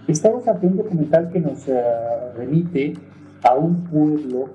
[0.08, 1.72] estamos ante un documental que nos uh,
[2.36, 2.94] remite
[3.42, 4.48] a un pueblo,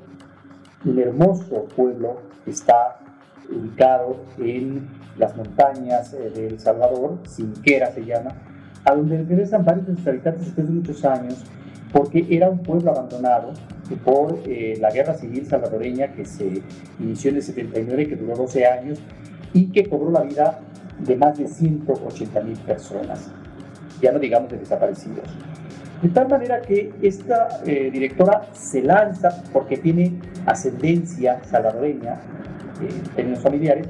[0.85, 2.99] un hermoso pueblo que está
[3.49, 8.31] ubicado en las montañas eh, de El Salvador, Sinquera se llama,
[8.85, 11.43] a donde regresan varios de sus habitantes después de muchos años,
[11.91, 13.53] porque era un pueblo abandonado
[14.05, 16.61] por eh, la guerra civil salvadoreña que se
[16.99, 18.99] inició en el 79, que duró 12 años
[19.53, 20.59] y que cobró la vida
[20.99, 23.31] de más de 180 mil personas,
[24.01, 25.27] ya no digamos de desaparecidos.
[26.01, 30.13] De tal manera que esta eh, directora se lanza porque tiene
[30.45, 32.13] ascendencia salvadoreña,
[32.81, 33.87] eh, en términos familiares,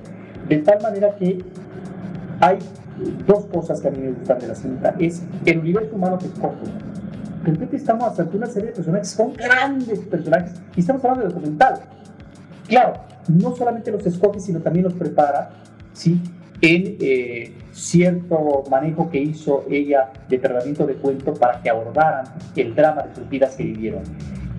[0.50, 1.38] de tal manera que
[2.42, 2.58] hay
[3.26, 4.96] dos cosas que a mí me gustan de la cinta.
[5.00, 6.66] Es el universo humano que escoge.
[7.44, 11.34] De repente estamos ante una serie de personajes, son grandes personajes, y estamos hablando de
[11.34, 11.80] documental.
[12.68, 12.94] Claro,
[13.28, 15.50] no solamente los escoge, sino también los prepara,
[15.94, 16.22] ¿sí?
[16.62, 22.76] En eh, cierto manejo que hizo ella de tratamiento de cuento para que abordaran el
[22.76, 24.04] drama de sus vidas que vivieron.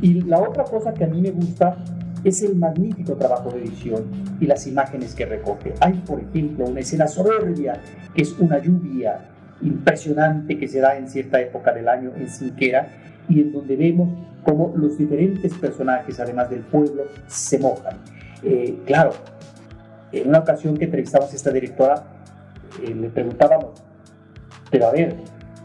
[0.01, 1.77] Y la otra cosa que a mí me gusta
[2.25, 4.05] es el magnífico trabajo de edición
[4.41, 5.75] y las imágenes que recoge.
[5.81, 7.81] Hay, por ejemplo, una escena soberbia
[8.15, 9.29] que es una lluvia
[9.61, 12.89] impresionante que se da en cierta época del año en Sinquera
[13.29, 14.09] y en donde vemos
[14.45, 17.97] cómo los diferentes personajes, además del pueblo, se mojan.
[18.43, 19.13] Eh, claro,
[20.11, 22.05] en una ocasión que entrevistamos a esta directora,
[22.83, 23.83] eh, le preguntábamos,
[24.71, 25.17] pero a ver,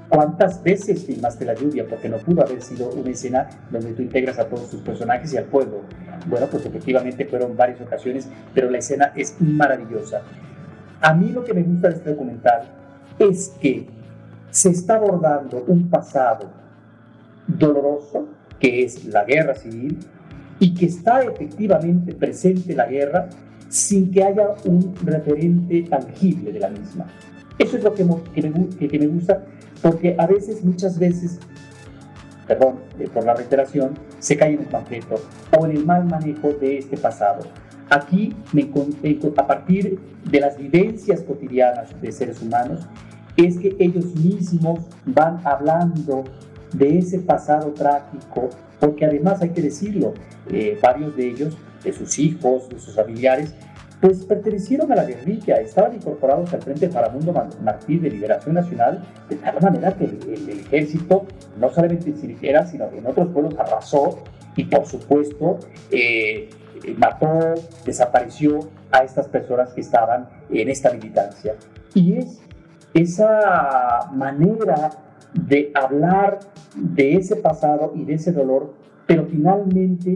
[0.09, 1.85] ¿Cuántas veces filmaste la lluvia?
[1.87, 5.37] Porque no pudo haber sido una escena donde tú integras a todos tus personajes y
[5.37, 5.81] al pueblo.
[6.27, 10.21] Bueno, pues efectivamente fueron varias ocasiones, pero la escena es maravillosa.
[11.01, 12.61] A mí lo que me gusta de este documental
[13.19, 13.87] es que
[14.49, 16.49] se está abordando un pasado
[17.47, 18.27] doloroso,
[18.59, 19.99] que es la guerra civil,
[20.59, 23.27] y que está efectivamente presente la guerra
[23.69, 27.05] sin que haya un referente tangible de la misma.
[27.59, 28.05] Eso es lo que,
[28.79, 29.43] que, que me gusta
[29.81, 31.39] porque a veces, muchas veces,
[32.47, 35.15] perdón eh, por la reiteración, se cae en el panfleto
[35.57, 37.45] o en el mal manejo de este pasado.
[37.89, 38.69] Aquí, me,
[39.37, 42.87] a partir de las vivencias cotidianas de seres humanos,
[43.37, 46.25] es que ellos mismos van hablando
[46.73, 50.13] de ese pasado trágico, porque además hay que decirlo,
[50.49, 53.53] eh, varios de ellos, de sus hijos, de sus familiares,
[54.01, 57.33] pues pertenecieron a la guerrilla, estaban incorporados al Frente Faramundo
[57.63, 61.25] Martí de Liberación Nacional, de tal manera que el, ejército
[61.59, 64.19] no solamente en Siriquera, sino en otros pueblos arrasó
[64.55, 65.59] y por supuesto
[65.91, 66.49] eh,
[66.97, 67.55] mató,
[67.85, 68.59] desapareció
[68.91, 71.55] a estas personas que estaban en esta militancia.
[71.95, 72.39] Y es
[72.93, 74.91] esa manera
[75.33, 76.39] de hablar
[76.75, 78.73] de ese pasado y de ese dolor,
[79.07, 80.15] pero finalmente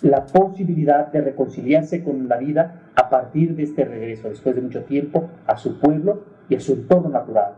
[0.00, 4.84] la posibilidad de reconciliarse con la vida a partir de este regreso, después de mucho
[4.84, 7.54] tiempo, a su pueblo y a su entorno natural,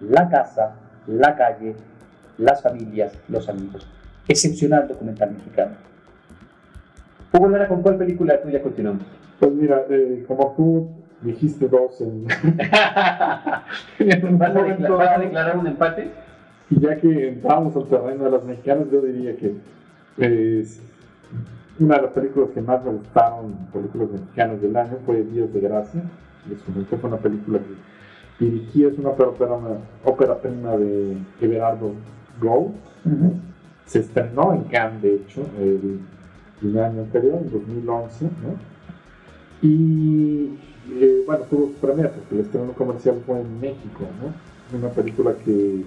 [0.00, 0.74] la casa,
[1.06, 1.76] la calle,
[2.38, 3.86] las familias, los amigos.
[4.26, 5.76] Excepcional documental mexicano.
[7.32, 9.04] Hugo Lara, ¿con cuál película tuya continuamos?
[9.38, 10.90] Pues mira, eh, como tú
[11.22, 12.24] dijiste dos en...
[14.38, 16.10] ¿Vas a, declarar, un empate?
[16.70, 19.54] Y ya que entramos al terreno de las mexicanas, yo diría que
[20.18, 20.82] es
[21.80, 25.60] una de las películas que más me gustaron, películas mexicanas del año, fue Días de
[25.60, 26.02] Gracia.
[27.00, 31.92] fue una película que dirigí, es una ópera, prima de Everardo
[32.40, 32.72] Go.
[33.86, 38.24] Se estrenó en Cannes, de hecho, el, año anterior, en 2011.
[38.24, 38.70] ¿no?
[39.62, 40.58] Y
[40.92, 44.04] eh, bueno, tuvo su premia porque el estreno comercial fue en México.
[44.20, 44.78] ¿no?
[44.78, 45.84] Una película que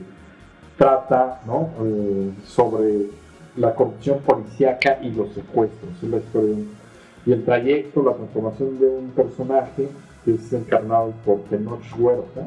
[0.78, 1.70] trata ¿no?
[1.82, 3.10] Eh, sobre
[3.58, 5.92] la corrupción policíaca y los secuestros.
[6.02, 6.56] Es la historia
[7.26, 9.88] y el trayecto, la transformación de un personaje
[10.26, 12.42] que es encarnado por Tenoch Huerta.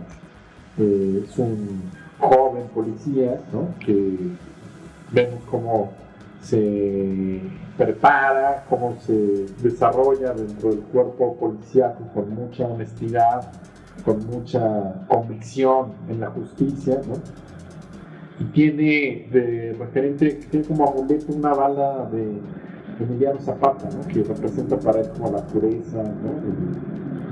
[0.78, 3.68] Eh, es un joven policía ¿no?
[3.84, 4.16] que
[5.12, 5.92] vemos cómo
[6.42, 7.40] se
[7.76, 13.50] prepara, cómo se desarrolla dentro del cuerpo policiaco con mucha honestidad,
[14.04, 17.00] con mucha convicción en la justicia.
[18.38, 22.32] Y tiene de referente, tiene como amuleto una bala de
[23.02, 26.02] Emiliano Zapata, que representa para él como la pureza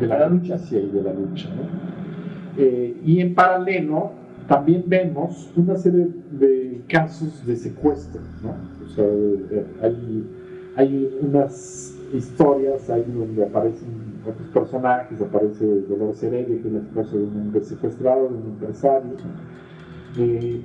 [0.00, 1.48] de, la lucha, sí, de la lucha.
[2.56, 4.12] Eh, y en paralelo
[4.48, 8.20] también vemos una serie de casos de secuestro.
[8.42, 8.54] ¿no?
[8.84, 10.26] O sea, eh, hay,
[10.76, 17.16] hay unas historias ahí donde aparecen otros personajes, aparece Dolores Heredia, que es la esposa
[17.16, 19.10] de un hombre secuestrado, de un empresario.
[20.16, 20.60] Eh,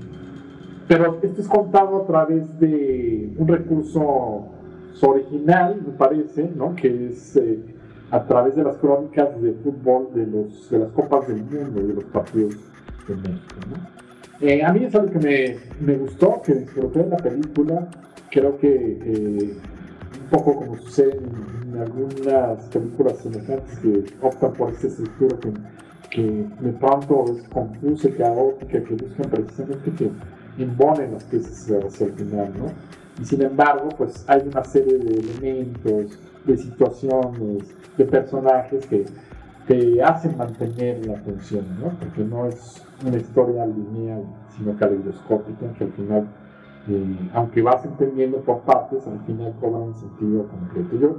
[0.90, 4.48] pero esto es contado a través de un recurso
[5.02, 6.76] original, me parece, ¿no?
[6.76, 7.60] que es eh,
[8.10, 11.94] a través de las crónicas de fútbol de, los, de las Copas del Mundo, de
[11.94, 12.56] los partidos
[13.08, 13.56] de México.
[13.70, 14.48] ¿no?
[14.48, 17.88] Eh, a mí es algo que me, me, gustó, que disfruté de la película.
[18.32, 19.58] Creo que eh,
[20.24, 25.54] un poco como sucede en, algunas películas semejantes que optan por esta estructura que,
[26.10, 30.10] que de pronto es confusa, caótica, que buscan precisamente que
[30.64, 32.66] imponen las piezas hacia el final, ¿no?
[33.22, 39.06] Y sin embargo, pues hay una serie de elementos, de situaciones, de personajes que
[39.68, 41.90] te hacen mantener la atención, ¿no?
[42.00, 44.24] Porque no es una historia lineal,
[44.56, 46.28] sino caleidoscópica, que al final,
[46.88, 50.98] eh, aunque vas entendiendo por partes, al final cobra un sentido completo.
[50.98, 51.18] Yo,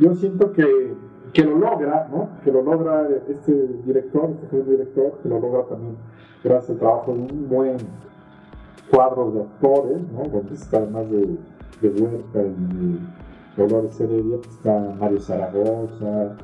[0.00, 0.94] yo siento que,
[1.32, 2.30] que lo logra, ¿no?
[2.44, 3.52] Que lo logra este
[3.84, 5.96] director, este joven director, que lo logra también
[6.42, 7.76] gracias al trabajo de un buen
[8.90, 10.24] cuadros de actores, ¿no?
[10.28, 11.36] donde está además de,
[11.80, 13.00] de Huerta y
[13.56, 16.36] Dolores Heredia, pues está Mario Zaragoza,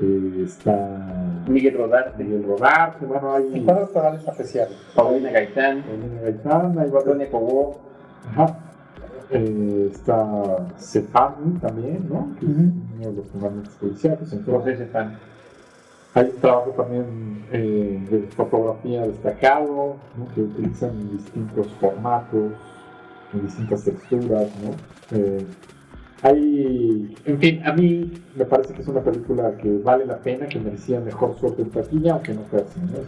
[0.00, 2.22] eh, está Miguel Rodarte.
[2.22, 3.62] Miguel Rodarte, bueno, hay.
[3.64, 4.76] cuadros torales especiales.
[4.94, 5.82] Paulina Gaitán.
[5.82, 7.80] Paulina Gaitán, hay Antonio Cobó.
[8.30, 8.58] Ajá.
[9.30, 12.34] Eh, está Cefani también, ¿no?
[12.38, 12.68] Que uh -huh.
[12.68, 14.36] es uno de los fundamentos policiales.
[14.46, 14.88] José.
[16.18, 19.94] Hay un trabajo también eh, de fotografía destacado,
[20.34, 22.54] que utilizan distintos formatos,
[23.34, 24.50] distintas texturas.
[24.60, 25.16] ¿no?
[25.16, 25.46] Eh,
[26.22, 30.48] hay, en fin, a mí me parece que es una película que vale la pena,
[30.48, 32.80] que merecía mejor suerte en taquilla, aunque no fue así.
[32.80, 32.98] ¿no?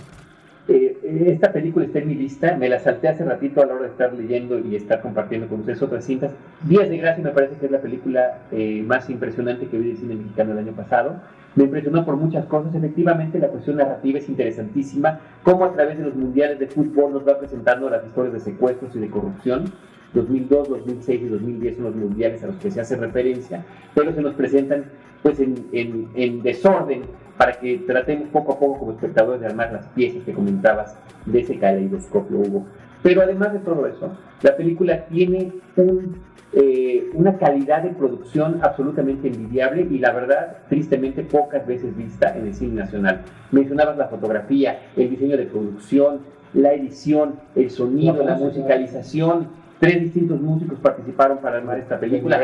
[0.72, 3.82] Eh, esta película está en mi lista, me la salté hace ratito a la hora
[3.86, 6.30] de estar leyendo y estar compartiendo con ustedes otras cintas.
[6.62, 9.96] Días de Gracia me parece que es la película eh, más impresionante que vi de
[9.96, 11.16] cine mexicano el año pasado.
[11.56, 16.04] Me impresionó por muchas cosas, efectivamente la cuestión narrativa es interesantísima, cómo a través de
[16.04, 19.64] los mundiales de fútbol nos va presentando las historias de secuestros y de corrupción.
[20.14, 24.22] 2002, 2006 y 2010 son los mundiales a los que se hace referencia, pero se
[24.22, 24.84] nos presentan
[25.22, 27.02] pues en, en, en desorden
[27.36, 30.96] para que tratemos poco a poco como espectadores de armar las piezas que comentabas
[31.26, 32.66] de ese caleidoscopio, Hugo.
[33.02, 36.16] Pero además de todo eso, la película tiene un,
[36.52, 42.48] eh, una calidad de producción absolutamente envidiable y la verdad, tristemente, pocas veces vista en
[42.48, 43.22] el cine nacional.
[43.52, 46.20] Mencionabas la fotografía, el diseño de producción,
[46.52, 49.46] la edición, el sonido, la musicalización,
[49.80, 52.38] Tres distintos músicos participaron para armar esta película.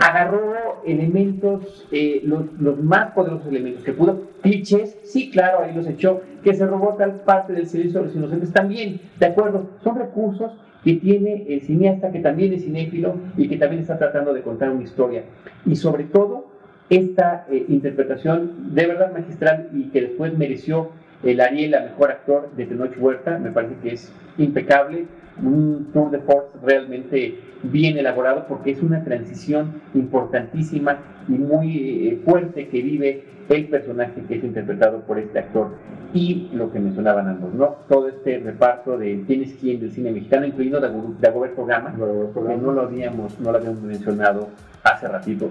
[0.00, 4.22] Agarró elementos, eh, los, los, más poderosos elementos que pudo.
[4.40, 6.22] Clichés, sí, claro, ahí los echó.
[6.42, 9.68] Que se robó tal parte del silencio de los inocentes también, de acuerdo.
[9.84, 14.32] Son recursos que tiene el cineasta, que también es cinéfilo y que también está tratando
[14.32, 15.24] de contar una historia.
[15.66, 16.46] Y sobre todo,
[16.88, 20.88] esta eh, interpretación de verdad magistral y que después mereció
[21.22, 25.04] el Ariel a mejor actor de Tenoch Huerta, me parece que es impecable
[25.42, 32.22] un tour de force realmente bien elaborado porque es una transición importantísima y muy eh,
[32.24, 35.70] fuerte que vive el personaje que es interpretado por este actor
[36.14, 37.76] y lo que mencionaban ambos, ¿no?
[37.88, 42.72] Todo este reparto de quién es quién del cine mexicano, incluyendo Dagoberto Gama, que no
[42.72, 44.48] lo habíamos, no lo habíamos mencionado
[44.84, 45.48] hace ratito.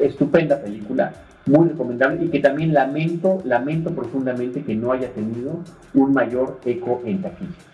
[0.00, 1.12] Estupenda película,
[1.46, 5.60] muy recomendable y que también lamento, lamento profundamente que no haya tenido
[5.94, 7.69] un mayor eco en taquilla.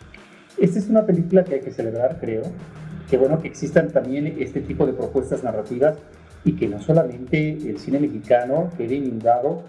[0.59, 2.42] Esta es una película que hay que celebrar, creo.
[3.11, 5.96] Que bueno que existan también este tipo de propuestas narrativas
[6.44, 9.62] y que no solamente el cine mexicano quede inundado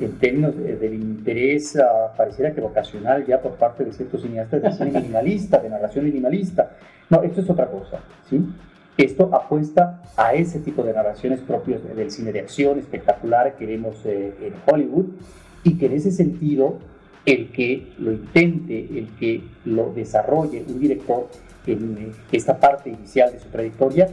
[0.00, 4.72] en términos del interés, uh, pareciera que vocacional ya por parte de ciertos cineastas de
[4.72, 6.70] cine minimalista, de narración minimalista.
[7.10, 8.42] No, esto es otra cosa, ¿sí?
[8.96, 14.04] Esto apuesta a ese tipo de narraciones propios del cine de acción espectacular que vemos
[14.04, 15.06] eh, en Hollywood
[15.64, 16.78] y que en ese sentido
[17.24, 21.28] el que lo intente, el que lo desarrolle un director
[21.66, 24.08] en eh, esta parte inicial de su trayectoria,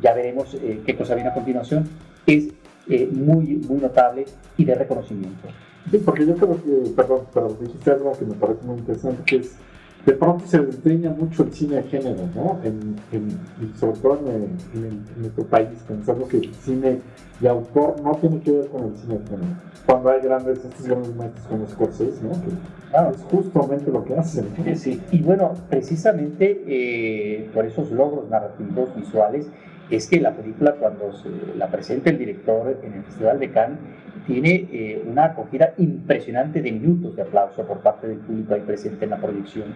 [0.00, 1.88] ya veremos eh, qué cosa viene a continuación,
[2.26, 2.48] es
[2.88, 4.24] eh, muy, muy notable
[4.56, 5.48] y de reconocimiento.
[5.90, 9.36] Sí, porque yo creo que, perdón, pero dijiste algo que me parece muy interesante, que
[9.36, 9.56] es,
[10.04, 12.58] de pronto se desdeña mucho el cine de género, ¿no?
[12.64, 16.98] En, y sobre todo en, nuestro país, pensando que el cine
[17.40, 19.56] de autor no tiene que ver con el cine de género.
[19.86, 22.30] Cuando hay grandes, estos grandes maestros como Scorsese, ¿no?
[22.30, 24.46] Que es justamente lo que hacen.
[24.76, 29.46] Sí, y bueno, precisamente eh, por esos logros narrativos visuales,
[29.92, 33.78] es que la película cuando se la presenta el director en el Festival de Cannes
[34.26, 39.04] tiene eh, una acogida impresionante de minutos de aplauso por parte del público ahí presente
[39.04, 39.74] en la proyección.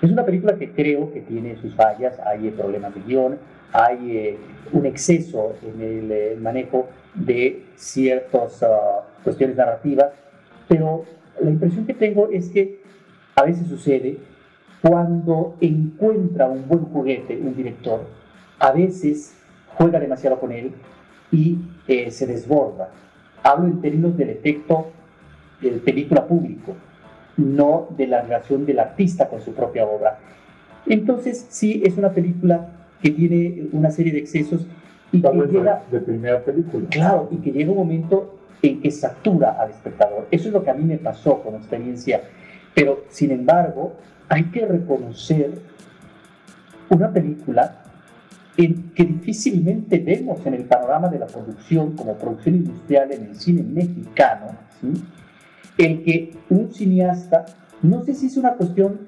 [0.00, 3.38] Es una película que creo que tiene sus fallas, hay problemas de guion,
[3.72, 4.38] hay eh,
[4.72, 10.12] un exceso en el eh, manejo de ciertas ah, cuestiones narrativas,
[10.68, 11.04] pero
[11.40, 12.80] la impresión que tengo es que
[13.34, 14.18] a veces sucede
[14.80, 18.06] cuando encuentra un buen juguete un director,
[18.60, 19.37] a veces
[19.76, 20.72] juega demasiado con él
[21.30, 22.90] y eh, se desborda.
[23.42, 24.88] Hablo en términos del efecto
[25.60, 26.74] de película público,
[27.36, 30.18] no de la relación del artista con su propia obra.
[30.86, 32.68] Entonces, sí, es una película
[33.02, 34.66] que tiene una serie de excesos
[35.12, 35.84] y que llega...
[35.90, 36.86] De primera película.
[36.90, 40.26] Claro, y que llega un momento en que satura al espectador.
[40.30, 42.22] Eso es lo que a mí me pasó con experiencia.
[42.74, 43.94] Pero, sin embargo,
[44.28, 45.52] hay que reconocer
[46.90, 47.82] una película
[48.58, 53.62] que difícilmente vemos en el panorama de la producción como producción industrial en el cine
[53.62, 54.46] mexicano,
[55.76, 57.46] el que un cineasta,
[57.82, 59.02] no sé si es una cuestión,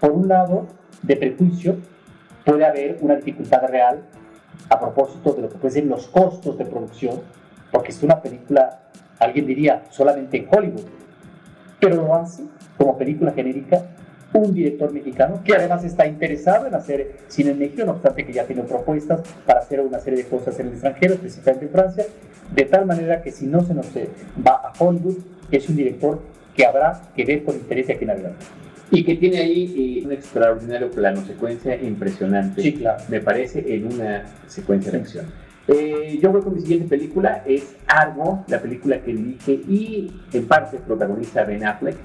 [0.00, 0.66] por un lado,
[1.02, 1.76] de prejuicio,
[2.44, 4.02] puede haber una dificultad real
[4.68, 7.20] a propósito de lo que pueden ser los costos de producción,
[7.70, 8.88] porque es una película,
[9.20, 10.86] alguien diría, solamente en Hollywood,
[11.80, 12.42] pero lo hace
[12.76, 13.86] como película genérica
[14.38, 18.32] un director mexicano que además está interesado en hacer cine en México, no obstante que
[18.32, 22.06] ya tiene propuestas para hacer una serie de cosas en el extranjero, especialmente en Francia,
[22.54, 23.86] de tal manera que si no se nos
[24.46, 25.16] va a Hollywood,
[25.50, 26.20] es un director
[26.54, 28.44] que habrá que ver con interés aquí en adelante.
[28.90, 33.02] Y que tiene ahí eh, un extraordinario plano, secuencia impresionante, sí, claro.
[33.08, 35.26] me parece, en una secuencia de acción.
[35.68, 40.46] Eh, yo voy con mi siguiente película, es Argo, la película que dirige y en
[40.46, 41.96] parte protagoniza Ben Affleck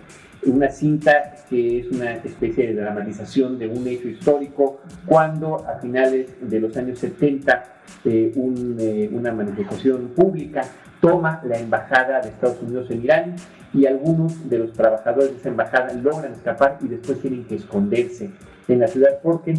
[0.46, 6.32] una cinta que es una especie de dramatización de un hecho histórico, cuando a finales
[6.42, 7.64] de los años 70
[8.06, 10.64] eh, eh, una manifestación pública
[11.00, 13.36] toma la embajada de Estados Unidos en Irán
[13.74, 18.30] y algunos de los trabajadores de esa embajada logran escapar y después tienen que esconderse
[18.68, 19.56] en la ciudad porque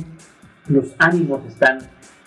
[0.68, 1.78] los ánimos están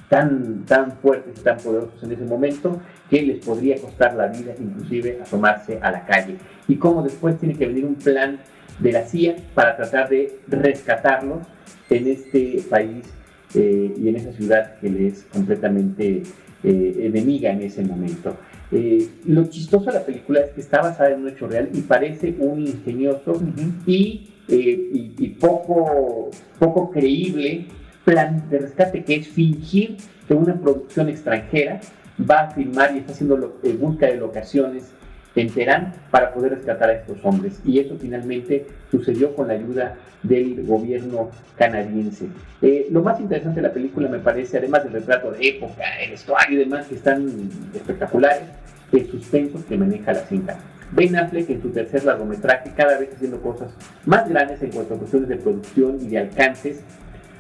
[0.09, 2.79] tan, tan fuertes y tan poderosos en ese momento
[3.09, 6.35] que les podría costar la vida inclusive asomarse a la calle.
[6.67, 8.39] Y cómo después tiene que venir un plan
[8.79, 11.47] de la CIA para tratar de rescatarlos
[11.89, 13.05] en este país
[13.53, 16.23] eh, y en esa ciudad que les es completamente
[16.63, 18.35] eh, enemiga en ese momento.
[18.71, 21.81] Eh, lo chistoso de la película es que está basada en un hecho real y
[21.81, 23.41] parece un ingenioso
[23.85, 27.67] y, y, poco, poco creíble
[28.05, 29.97] plan de rescate que es fingir
[30.27, 31.81] que una producción extranjera
[32.17, 34.91] va a filmar y está haciendo eh, búsqueda de locaciones
[35.35, 37.59] en Teherán para poder rescatar a estos hombres.
[37.65, 42.27] Y eso finalmente sucedió con la ayuda del gobierno canadiense.
[42.61, 46.11] Eh, lo más interesante de la película me parece, además del retrato de época, el
[46.11, 47.27] vestuario y demás que están
[47.73, 48.43] espectaculares,
[48.91, 50.57] el suspenso que maneja la cinta.
[50.91, 53.71] Ben Affleck en su tercer largometraje, cada vez haciendo cosas
[54.05, 56.81] más grandes en cuanto a cuestiones de producción y de alcances,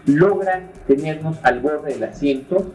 [0.05, 2.71] logran tenernos al borde del asiento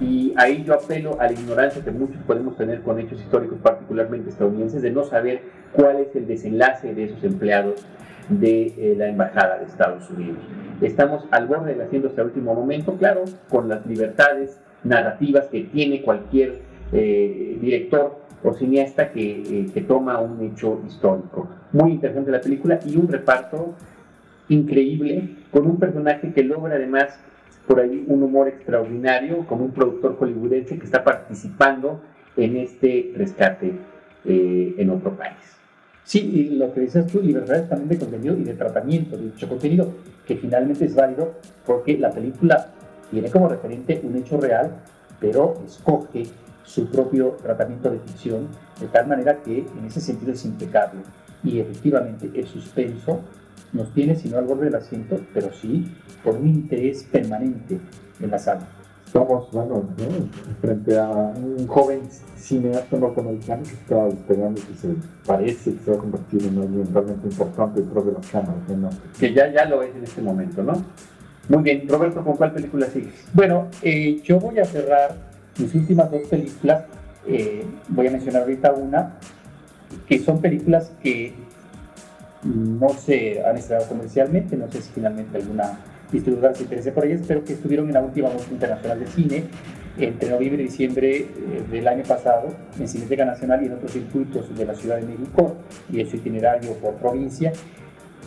[0.00, 4.30] y ahí yo apelo a la ignorancia que muchos podemos tener con hechos históricos, particularmente
[4.30, 5.40] estadounidenses, de no saber
[5.72, 7.86] cuál es el desenlace de esos empleados
[8.28, 10.38] de eh, la Embajada de Estados Unidos.
[10.82, 15.62] Estamos al borde del asiento hasta el último momento, claro, con las libertades narrativas que
[15.62, 16.60] tiene cualquier
[16.92, 21.48] eh, director o cineasta que, eh, que toma un hecho histórico.
[21.72, 23.74] Muy interesante la película y un reparto
[24.48, 27.18] increíble, con un personaje que logra además
[27.66, 32.00] por ahí un humor extraordinario, como un productor hollywoodense que está participando
[32.36, 33.72] en este rescate
[34.24, 35.36] eh, en otro país.
[36.04, 39.92] Sí, lo que dices tú, libertad también de contenido y de tratamiento de dicho contenido,
[40.24, 41.34] que finalmente es válido
[41.64, 42.68] porque la película
[43.10, 44.70] tiene como referente un hecho real,
[45.18, 46.24] pero escoge
[46.62, 48.48] su propio tratamiento de ficción,
[48.80, 51.00] de tal manera que en ese sentido es impecable.
[51.42, 53.20] Y efectivamente el suspenso
[53.72, 57.78] nos tiene, si no al borde del asiento, pero sí por un interés permanente
[58.20, 58.68] en la sala
[59.06, 59.88] estamos, bueno,
[60.60, 62.02] frente a un joven
[62.36, 64.94] cineasta norteamericano que está esperando que se
[65.26, 68.54] parece que se va a convertir en alguien realmente importante dentro de las cámaras.
[69.18, 70.74] Que ya, ya lo es en este momento, ¿no?
[71.48, 73.26] Muy bien, Roberto, ¿con cuál película sigues?
[73.32, 75.14] Bueno, eh, yo voy a cerrar
[75.58, 76.84] mis últimas dos películas.
[77.26, 79.14] Eh, voy a mencionar ahorita una,
[80.08, 81.32] que son películas que
[82.46, 85.78] no se han estrenado comercialmente, no sé si finalmente alguna
[86.12, 89.44] distribuidora se interese por ellas, pero que estuvieron en la última Mostra Internacional de Cine
[89.98, 91.28] entre noviembre y diciembre eh,
[91.70, 95.56] del año pasado en Cineteca Nacional y en otros circuitos de la Ciudad de México
[95.90, 97.52] y en su itinerario por provincia.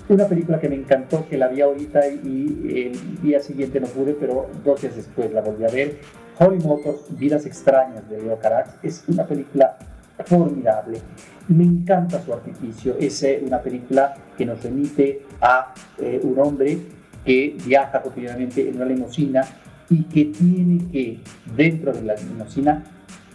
[0.08, 4.14] Una película que me encantó, que la vi ahorita y el día siguiente no pude,
[4.14, 5.98] pero dos días después la volví a ver.
[6.40, 9.78] Holly Motors, Vidas Extrañas de Leo Carax, es una película
[10.26, 11.02] formidable.
[11.48, 12.96] Me encanta su artificio.
[13.00, 16.78] Es eh, una película que nos remite a eh, un hombre
[17.26, 19.44] que viaja cotidianamente en una limusina
[19.90, 21.20] y que tiene que,
[21.56, 22.84] dentro de la limusina,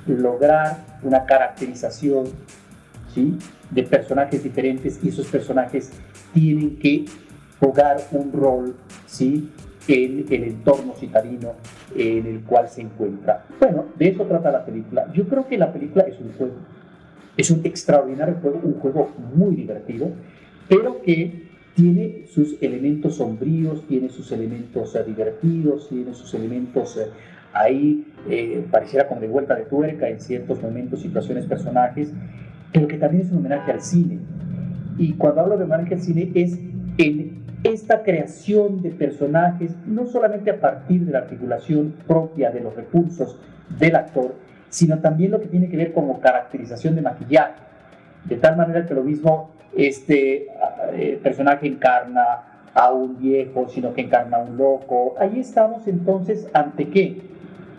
[0.07, 2.26] lograr una caracterización
[3.14, 3.37] ¿sí?
[3.70, 5.91] de personajes diferentes y esos personajes
[6.32, 7.07] tienen que
[7.59, 8.76] jugar un rol
[9.07, 9.51] ¿sí?
[9.89, 11.53] en el entorno citadino
[11.95, 13.45] en el cual se encuentra.
[13.61, 15.12] Bueno, de eso trata la película.
[15.12, 16.55] Yo creo que la película es un juego,
[17.37, 20.11] es un extraordinario juego, un juego muy divertido,
[20.68, 27.09] pero que tiene sus elementos sombríos, tiene sus elementos eh, divertidos, tiene sus elementos eh,
[27.53, 32.12] ahí, eh, pareciera como de vuelta de tuerca en ciertos momentos, situaciones, personajes,
[32.72, 34.18] pero que también es un homenaje al cine.
[34.99, 36.59] Y cuando hablo de homenaje al cine es
[36.99, 42.76] en esta creación de personajes, no solamente a partir de la articulación propia de los
[42.76, 43.39] recursos
[43.80, 44.35] del actor,
[44.74, 47.54] sino también lo que tiene que ver como caracterización de maquillaje,
[48.24, 50.48] de tal manera que lo mismo este
[50.94, 55.14] eh, personaje encarna a un viejo, sino que encarna a un loco.
[55.20, 57.18] Ahí estamos entonces ante qué?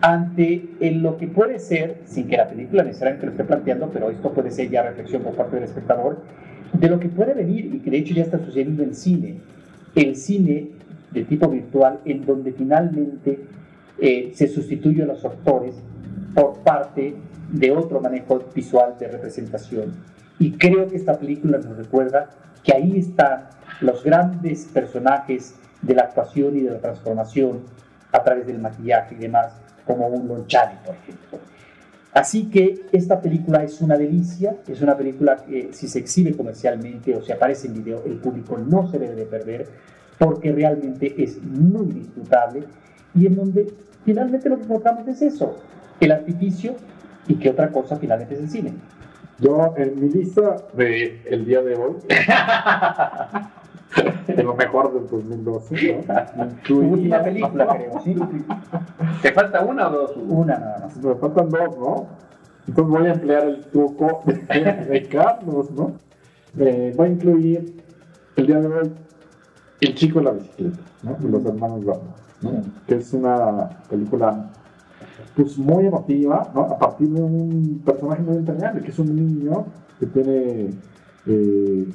[0.00, 4.32] Ante lo que puede ser, sin que la película necesariamente lo esté planteando, pero esto
[4.32, 6.22] puede ser ya reflexión por parte del espectador,
[6.72, 9.34] de lo que puede venir y que de hecho ya está sucediendo en cine.
[9.94, 10.68] El cine
[11.10, 13.38] de tipo virtual, en donde finalmente
[13.98, 15.74] eh, se sustituye a los actores
[16.36, 17.16] por parte
[17.50, 19.94] de otro manejo visual de representación
[20.38, 22.28] y creo que esta película nos recuerda
[22.62, 23.48] que ahí están
[23.80, 27.60] los grandes personajes de la actuación y de la transformación
[28.12, 29.54] a través del maquillaje y demás,
[29.86, 31.38] como un Lonchani, por ejemplo.
[32.12, 37.14] Así que esta película es una delicia, es una película que si se exhibe comercialmente
[37.14, 39.68] o se aparece en video, el público no se debe de perder,
[40.18, 42.64] porque realmente es muy disfrutable
[43.14, 43.72] y en donde
[44.04, 45.56] finalmente lo que encontramos es eso,
[46.00, 46.74] el artificio
[47.28, 48.74] y que otra cosa finalmente es el cine.
[49.38, 51.96] Yo, en mi lista de el día de hoy,
[54.26, 56.04] de lo mejor del 2012,
[56.36, 56.76] ¿no?
[56.76, 58.16] última película, creo, ¿sí?
[59.22, 60.16] ¿Te falta una o dos?
[60.16, 60.96] Una nada más.
[60.96, 62.06] Me faltan dos, ¿no?
[62.66, 65.92] Entonces voy a emplear el truco de, Carlos, ¿no?
[66.58, 67.84] Eh, voy a incluir
[68.36, 68.90] el día de hoy
[69.80, 71.14] El chico en la bicicleta, ¿no?
[71.14, 72.62] De los hermanos Batman, ¿no?
[72.86, 74.50] Que es una película
[75.36, 76.62] pues muy emotiva, ¿no?
[76.62, 79.66] A partir de un personaje muy entrañable, que es un niño
[80.00, 80.70] que tiene,
[81.26, 81.86] eh,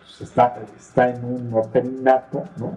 [0.00, 2.74] pues, está, está en un orfanato, ¿no?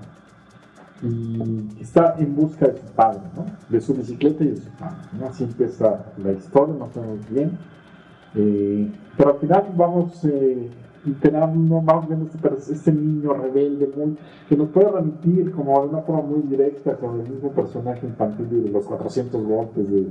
[1.03, 3.45] Y está en busca de su padre, ¿no?
[3.69, 5.27] De su bicicleta y de su padre, ¿no?
[5.27, 7.57] Así empieza la historia, no sabemos bien.
[8.35, 10.71] Eh, pero al final vamos eh,
[11.05, 16.01] no vamos viendo este, este, niño rebelde muy, que nos puede remitir como de una
[16.01, 20.07] forma muy directa con el mismo personaje infantil de los 400 golpes de,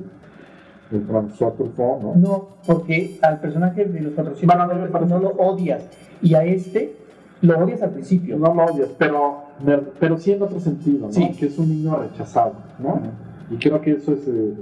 [0.90, 2.14] de François Truffaut, ¿no?
[2.16, 5.88] No, porque al personaje de los 400 golpes no lo odias
[6.20, 6.97] y a este
[7.43, 8.38] lo odias al principio.
[8.38, 9.43] No lo odias, pero,
[9.99, 11.12] pero sí en otro sentido, ¿no?
[11.12, 11.32] Sí.
[11.38, 13.01] Que es un niño rechazado, ¿no?
[13.51, 14.26] Y creo que eso es...
[14.28, 14.55] Eh,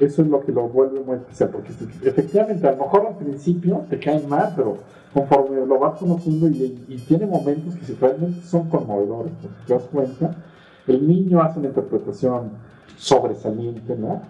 [0.00, 1.70] eso es lo que lo vuelve muy especial, porque
[2.02, 4.78] efectivamente a lo mejor al principio te cae mal, pero
[5.14, 10.34] conforme lo vas conociendo y, tiene momentos que realmente son conmovedores, porque te das cuenta,
[10.88, 12.50] el niño hace una interpretación
[12.98, 14.20] sobresaliente, ¿no?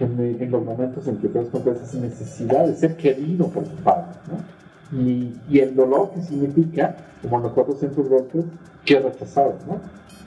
[0.00, 3.66] En, los momentos en que te das cuenta de esa necesidad de ser querido por
[3.66, 4.98] su padre, ¿no?
[4.98, 8.44] Y, y, el dolor que significa, como en los 400 golpes,
[8.86, 9.78] que rechazado, ¿no?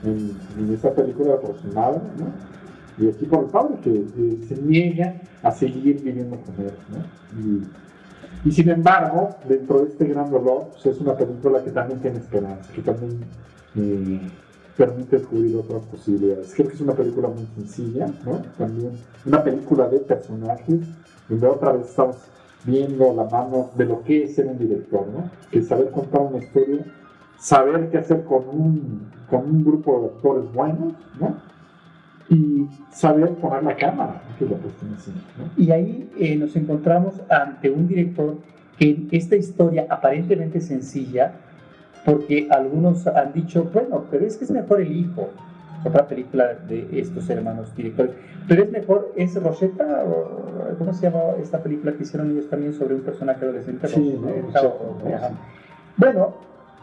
[0.07, 2.53] En, en película aproximada, ¿no?
[2.97, 6.74] y aquí por el padre que se niega a seguir viviendo con él.
[6.91, 7.41] ¿no?
[7.41, 7.64] Y
[8.46, 12.18] Y sin embargo, dentro de este gran dolor, pues, es una película que también tiene
[12.18, 13.24] esperanza, que también
[13.76, 14.20] eh,
[14.76, 16.54] permite descubrir otras posibilidades.
[16.54, 18.41] Creo que es una película muy sencilla, ¿no?
[18.58, 18.91] También
[19.26, 20.82] una película de personajes,
[21.30, 22.18] donde otra vez estamos
[22.66, 25.30] viendo la mano de lo que es ser un director, ¿no?
[25.50, 26.86] Que saber contar una historia,
[27.38, 31.53] saber qué hacer con un, con un grupo de actores buenos, ¿no?
[32.34, 35.64] Y saber poner la cámara, que es lo que ¿no?
[35.64, 38.38] Y ahí eh, nos encontramos ante un director
[38.80, 41.34] que en esta historia aparentemente sencilla,
[42.06, 45.30] porque algunos han dicho, bueno, pero es que es mejor el hijo,
[45.86, 48.14] otra película de estos hermanos directores,
[48.48, 52.74] pero es mejor, ¿es Rosetta o cómo se llama esta película que hicieron ellos también
[52.74, 53.88] sobre un personaje adolescente?
[53.90, 55.34] Sí, Rosetta, no, o- sí.
[55.98, 56.34] Bueno,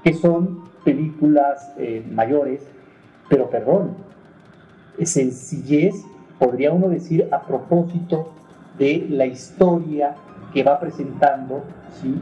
[0.05, 2.63] que son películas eh, mayores,
[3.29, 4.10] pero perdón,
[5.03, 5.95] sencillez,
[6.39, 8.33] podría uno decir, a propósito
[8.79, 10.15] de la historia
[10.53, 11.63] que va presentando,
[12.01, 12.15] ¿sí?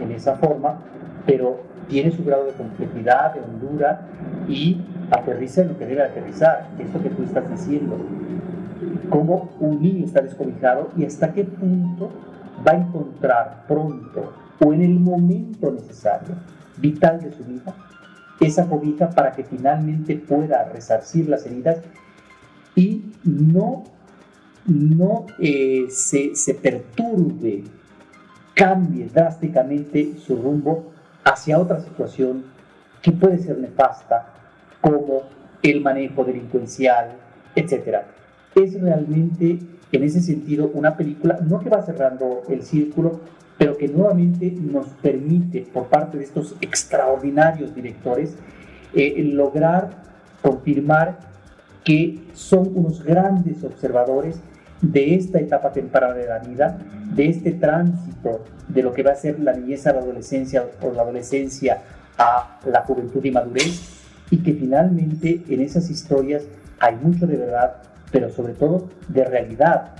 [0.00, 0.78] En esa forma,
[1.26, 4.06] pero tiene su grado de complejidad, de hondura
[4.48, 7.96] y aterriza en lo que debe aterrizar, esto que tú estás diciendo.
[9.10, 12.10] Cómo un niño está descobijado y hasta qué punto
[12.66, 14.32] va a encontrar pronto
[14.64, 16.34] o en el momento necesario,
[16.78, 17.74] vital de su vida,
[18.40, 21.78] esa cobija para que finalmente pueda resarcir las heridas
[22.74, 23.84] y no,
[24.66, 27.64] no eh, se, se perturbe,
[28.54, 30.92] cambie drásticamente su rumbo
[31.24, 32.44] hacia otra situación
[33.02, 34.32] que puede ser nefasta,
[34.80, 35.22] como
[35.62, 37.12] el manejo delincuencial,
[37.54, 37.98] etc.
[38.54, 39.58] Es realmente,
[39.92, 43.20] en ese sentido, una película, no que va cerrando el círculo,
[43.58, 48.36] pero que nuevamente nos permite, por parte de estos extraordinarios directores,
[48.94, 50.04] eh, lograr
[50.42, 51.18] confirmar
[51.84, 54.40] que son unos grandes observadores
[54.80, 56.78] de esta etapa temprana de la vida,
[57.14, 60.90] de este tránsito de lo que va a ser la niñez a la adolescencia o
[60.92, 61.82] la adolescencia
[62.18, 63.80] a la juventud y madurez,
[64.30, 66.42] y que finalmente en esas historias
[66.80, 67.76] hay mucho de verdad,
[68.10, 69.92] pero sobre todo de realidad,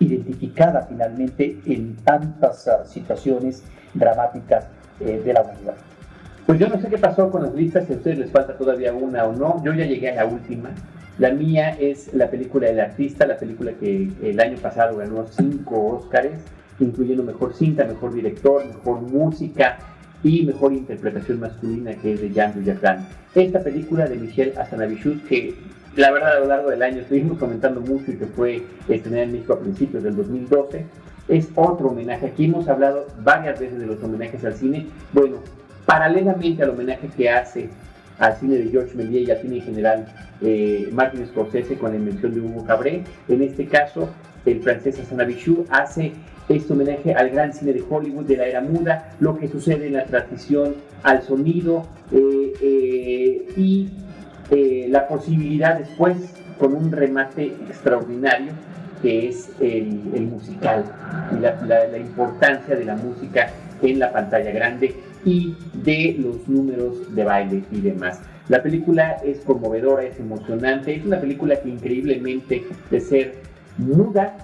[0.00, 3.62] identificada finalmente en tantas ah, situaciones
[3.94, 4.66] dramáticas
[5.00, 5.74] eh, de la humanidad.
[6.46, 8.92] Pues yo no sé qué pasó con las listas, si a ustedes les falta todavía
[8.92, 9.62] una o no.
[9.64, 10.70] Yo ya llegué a la última.
[11.18, 15.98] La mía es la película El Artista, la película que el año pasado ganó cinco
[15.98, 16.40] Óscares,
[16.80, 19.78] incluyendo Mejor Cinta, Mejor Director, Mejor Música
[20.24, 23.06] y Mejor Interpretación Masculina, que es de Jean Dujardin.
[23.32, 25.54] Esta película de Michel Hazanavicius, que
[25.94, 29.32] la verdad a lo largo del año estuvimos comentando mucho y que fue estrenada en
[29.32, 30.84] México a principios del 2012,
[31.28, 32.26] es otro homenaje.
[32.26, 34.86] Aquí hemos hablado varias veces de los homenajes al cine.
[35.12, 35.36] Bueno,
[35.86, 37.68] paralelamente al homenaje que hace
[38.18, 40.06] al cine de George Méliès y al cine en general
[40.42, 44.08] eh, Martin Scorsese con la invención de Hugo Cabré, en este caso
[44.46, 46.12] el francés Hazanavicius hace
[46.48, 49.94] este homenaje al gran cine de Hollywood de la era muda, lo que sucede en
[49.94, 53.88] la transición al sonido eh, eh, y
[54.50, 56.16] eh, la posibilidad después
[56.58, 58.52] con un remate extraordinario
[59.00, 60.84] que es el, el musical
[61.36, 63.48] y la, la- la importancia de la música
[63.82, 64.94] en la pantalla grande
[65.24, 65.54] y
[65.84, 68.20] de los números de baile y demás.
[68.48, 73.34] La película es conmovedora, es emocionante, es una película que increíblemente de ser
[73.78, 74.36] muda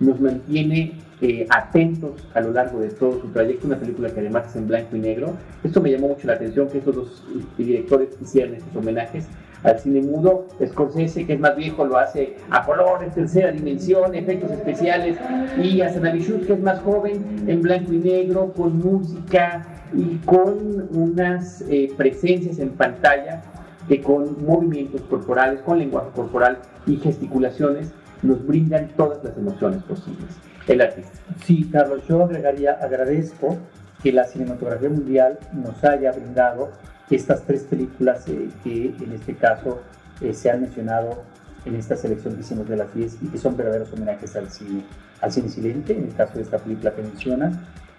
[0.00, 4.48] nos mantiene eh, atentos a lo largo de todo su trayecto, una película que además
[4.48, 5.36] es en blanco y negro.
[5.64, 7.24] Esto me llamó mucho la atención que estos dos
[7.56, 9.26] directores hicieran estos homenajes
[9.62, 10.46] al cine mudo.
[10.64, 15.16] Scorsese, que es más viejo, lo hace a color, en tercera dimensión, efectos especiales,
[15.62, 21.62] y Hazanavicius, que es más joven, en blanco y negro, con música y con unas
[21.62, 23.42] eh, presencias en pantalla
[23.88, 27.90] que con movimientos corporales, con lenguaje corporal y gesticulaciones
[28.22, 30.26] nos brindan todas las emociones posibles.
[30.66, 31.12] El artista.
[31.44, 33.56] Sí, Carlos, yo agregaría, agradezco
[34.02, 36.70] que la cinematografía mundial nos haya brindado
[37.16, 39.80] estas tres películas eh, que en este caso
[40.20, 41.22] eh, se han mencionado
[41.64, 44.82] en esta selección que hicimos de las 10 y que son verdaderos homenajes al cine,
[45.20, 47.56] al cine silente, en el caso de esta película que mencionas,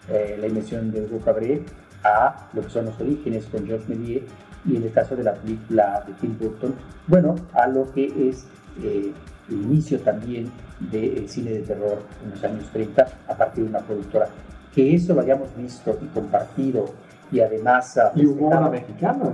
[0.09, 1.63] eh, la invención de Hugo Cabré,
[2.03, 4.23] a lo que son los orígenes con Georges Méliès
[4.65, 6.73] y en el caso de la película de Tim Burton,
[7.07, 8.45] bueno, a lo que es
[8.81, 9.11] eh,
[9.49, 13.79] el inicio también del cine de terror en los años 30 a partir de una
[13.79, 14.27] productora.
[14.73, 16.93] Que eso lo hayamos visto y compartido
[17.31, 19.31] y además Y hubo una mexicana,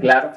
[0.00, 0.30] Claro,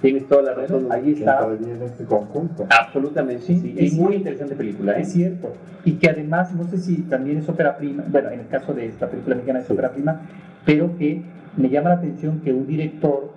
[0.00, 0.86] tienes toda la razón.
[0.90, 1.46] Ahí está.
[1.46, 2.66] en este conjunto.
[2.70, 3.58] Absolutamente, sí.
[3.60, 4.92] Sí, Es es- muy interesante película.
[4.98, 5.02] ¿eh?
[5.02, 5.52] Es cierto.
[5.84, 8.86] Y que además, no sé si también es ópera prima, bueno, en el caso de
[8.86, 10.20] esta película mexicana es ópera prima,
[10.64, 11.22] pero que
[11.56, 13.30] me llama la atención que un director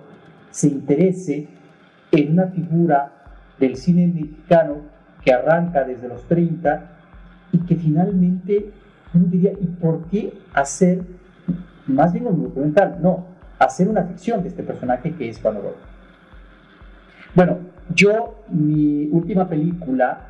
[0.50, 1.48] se interese
[2.10, 3.12] en una figura
[3.60, 4.76] del cine mexicano
[5.24, 6.90] que arranca desde los 30
[7.52, 8.70] y que finalmente
[9.14, 11.02] uno diría, ¿y por qué hacer
[11.88, 12.98] más bien un documental?
[13.00, 13.26] No,
[13.58, 15.76] hacer una ficción de este personaje que es Oroz.
[17.34, 17.58] Bueno,
[17.94, 20.20] yo, mi última película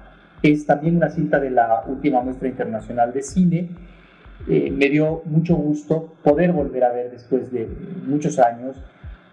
[0.42, 3.68] es también una cinta de la última muestra internacional de cine.
[4.48, 7.68] Eh, me dio mucho gusto poder volver a ver después de
[8.06, 8.76] muchos años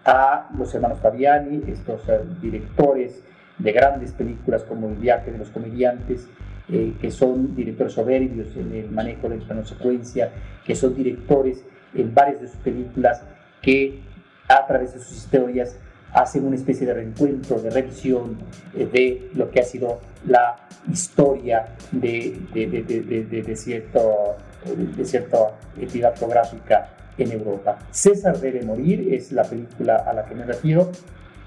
[0.04, 3.22] a los hermanos Fabiani, estos eh, directores
[3.58, 6.28] de grandes películas como El viaje de los comediantes,
[6.68, 10.30] eh, que son directores soberbios en el manejo de la secuencia,
[10.64, 11.64] que son directores
[11.96, 13.22] en varias de sus películas
[13.62, 14.00] que
[14.48, 15.76] a través de sus historias
[16.12, 18.38] hacen una especie de reencuentro, de revisión
[18.74, 20.56] eh, de lo que ha sido la
[20.90, 26.88] historia de, de, de, de cierto, de cierta entidad geográfica
[27.18, 27.78] en Europa.
[27.90, 30.90] César debe morir es la película a la que me refiero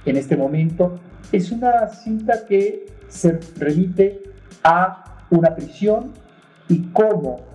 [0.05, 0.99] en este momento.
[1.31, 4.23] Es una cinta que se remite
[4.63, 6.11] a una prisión
[6.67, 7.48] y cómo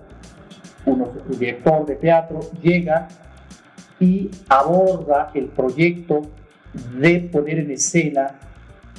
[0.87, 1.09] un
[1.39, 3.09] director de teatro llega
[4.01, 6.23] y aborda el proyecto
[6.99, 8.39] de poner en escena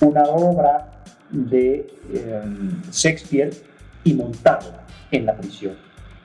[0.01, 3.51] una obra de em, Shakespeare
[4.03, 5.75] y montarla en la prisión.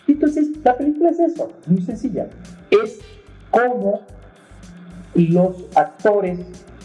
[0.07, 2.29] Entonces, la película es eso, muy sencilla.
[2.71, 3.01] Es
[3.51, 4.03] cómo
[5.15, 6.41] los actores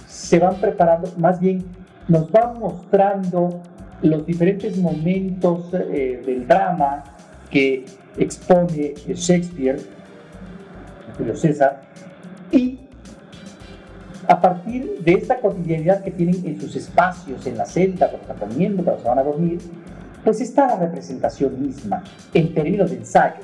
[0.07, 1.65] se van preparando, más bien
[2.07, 3.61] nos van mostrando
[4.01, 7.14] los diferentes momentos eh, del drama
[7.55, 7.85] que
[8.17, 9.79] expone Shakespeare,
[11.17, 11.83] Julio César,
[12.51, 12.81] y
[14.27, 18.49] a partir de esta cotidianidad que tienen en sus espacios, en la celda, cuando están
[18.49, 19.59] comiendo, cuando se van a dormir,
[20.25, 22.03] pues está la representación misma
[22.33, 23.39] en términos de ensayo,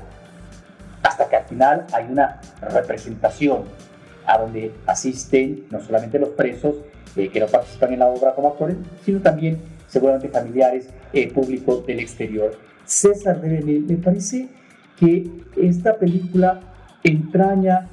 [1.03, 3.61] hasta que al final hay una representación
[4.25, 6.75] a donde asisten no solamente los presos
[7.15, 9.57] eh, que no participan en la obra como actores, sino también
[9.87, 12.70] seguramente familiares, eh, público del exterior.
[12.85, 14.49] César de me parece
[14.99, 16.61] que esta película
[17.03, 17.87] entraña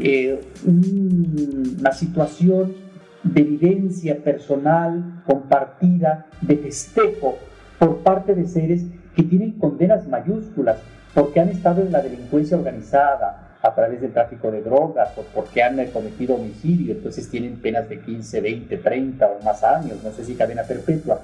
[0.00, 2.74] eh, una situación
[3.22, 7.38] de vivencia personal, compartida, de festejo
[7.78, 10.78] por parte de seres que tienen condenas mayúsculas
[11.14, 15.62] porque han estado en la delincuencia organizada a través del tráfico de drogas o porque
[15.62, 20.24] han cometido homicidio, entonces tienen penas de 15, 20, 30 o más años, no sé
[20.24, 21.20] si cadena perpetua,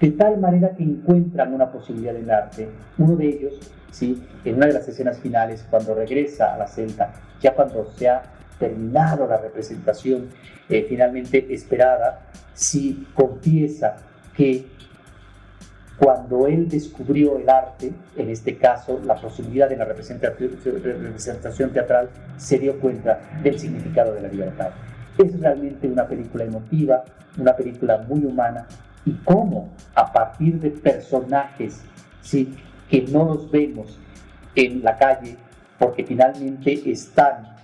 [0.00, 2.68] de tal manera que encuentran una posibilidad en el arte.
[2.96, 4.22] Uno de ellos, ¿sí?
[4.44, 8.22] en una de las escenas finales, cuando regresa a la celda, ya cuando se ha
[8.58, 10.28] terminado la representación
[10.68, 13.96] eh, finalmente esperada, si confiesa
[14.34, 14.66] que
[15.98, 22.58] cuando él descubrió el arte, en este caso la posibilidad de la representación teatral, se
[22.58, 24.70] dio cuenta del significado de la libertad.
[25.18, 27.04] Es realmente una película emotiva,
[27.36, 28.66] una película muy humana,
[29.10, 31.82] y cómo a partir de personajes
[32.22, 32.56] ¿sí?
[32.88, 33.98] que no los vemos
[34.54, 35.36] en la calle,
[35.78, 37.56] porque finalmente están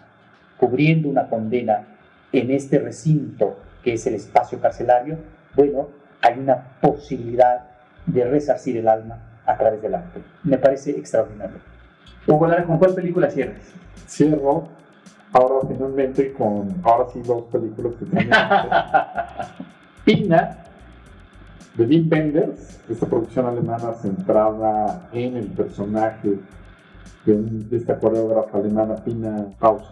[0.57, 1.87] cubriendo una condena
[2.33, 5.19] en este recinto que es el espacio carcelario,
[5.55, 5.89] bueno,
[6.21, 7.67] hay una posibilidad
[8.07, 10.21] de resarcir el alma a través del arte.
[10.43, 11.59] Me parece extraordinario.
[12.27, 13.73] Hugo Lara, ¿con cuál película cierras?
[14.09, 14.69] Cierro
[15.33, 18.31] ahora finalmente con, ahora sí, dos películas que también.
[20.05, 20.59] Pina,
[21.77, 26.39] de Wim Wenders, esta producción alemana centrada en el personaje
[27.27, 29.91] de, esta coreógrafa alemana, Pina Pausa.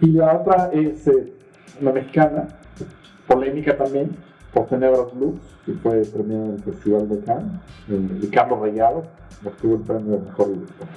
[0.00, 1.32] Y la otra es eh,
[1.80, 2.48] una mexicana,
[3.26, 4.10] polémica también,
[4.52, 9.04] por Tenebras Blues, que fue premiada en el Festival de Cannes, de Carlos Rayado,
[9.44, 10.88] obtuvo el premio de mejor director.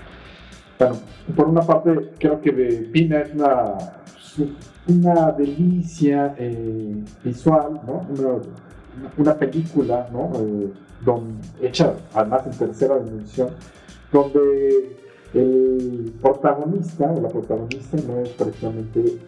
[0.78, 0.96] Bueno,
[1.36, 3.76] por una parte, creo que de Pina es una,
[4.88, 8.06] una delicia eh, visual, ¿no?
[8.10, 8.42] Una,
[9.18, 10.32] una película, ¿no?
[10.40, 10.72] Eh,
[11.62, 13.50] hecha además en tercera dimensión,
[14.12, 14.98] donde
[15.34, 19.20] el protagonista o la protagonista no es precisamente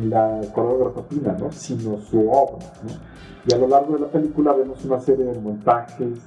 [0.00, 1.52] la coreógrafa Pina, ¿no?
[1.52, 2.66] sino su obra.
[2.82, 2.90] ¿no?
[3.46, 6.20] Y a lo largo de la película vemos una serie de montajes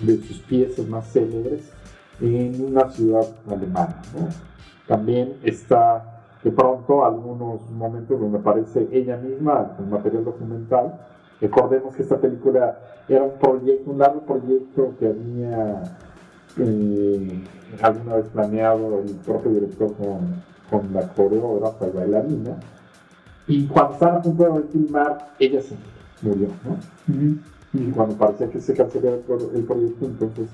[0.00, 1.70] de sus piezas más célebres
[2.20, 4.00] en una ciudad alemana.
[4.86, 11.00] También está de pronto algunos momentos donde aparece ella misma en material documental.
[11.42, 12.78] Recordemos que esta película
[13.08, 15.82] era un proyecto, un largo proyecto que había
[16.56, 17.44] eh,
[17.82, 20.40] alguna vez planeado el propio director con,
[20.70, 22.60] con la coreógrafa y bailarina.
[23.48, 25.74] Y cuando estaba a punto de filmar, ella se
[26.22, 26.78] murió, ¿no?
[27.72, 30.48] Y cuando parecía que se cancelaba el, proyecto, entonces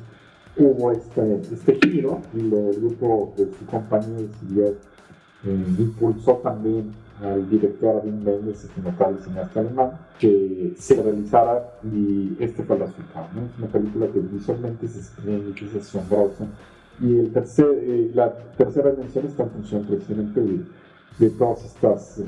[0.57, 7.49] hubo este, este giro y el grupo de su compañía decidió, eh, impulsó también al
[7.49, 13.27] director Adin Mendes, este notable cineasta alemán, que se realizara y este fue el resultado.
[13.35, 13.47] ¿no?
[13.47, 16.47] Es una película que visualmente se estrena y que es asombrosa
[17.01, 20.65] Y el tercer, eh, la tercera dimensión está en función precisamente de,
[21.19, 22.19] de todas estas...
[22.19, 22.25] Eh,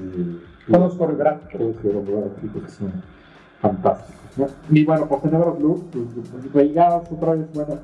[0.71, 1.59] todos coreográficos.
[1.59, 2.93] Todos coreográficos que son
[3.61, 4.21] fantásticos.
[4.37, 4.47] ¿no?
[4.71, 6.05] Y bueno, por tener Blue, pues,
[6.53, 6.71] pues
[7.11, 7.79] otra vez, bueno,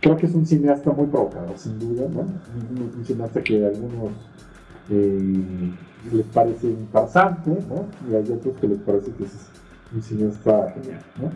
[0.00, 2.20] creo que es un cineasta muy provocador, sin duda, ¿no?
[2.20, 4.12] Un, cineasta que algunos
[4.90, 5.72] eh,
[6.12, 7.86] les parece interesante, ¿no?
[8.10, 9.50] Y hay otros que les parece que es
[9.94, 11.30] un cineasta genial, ¿no?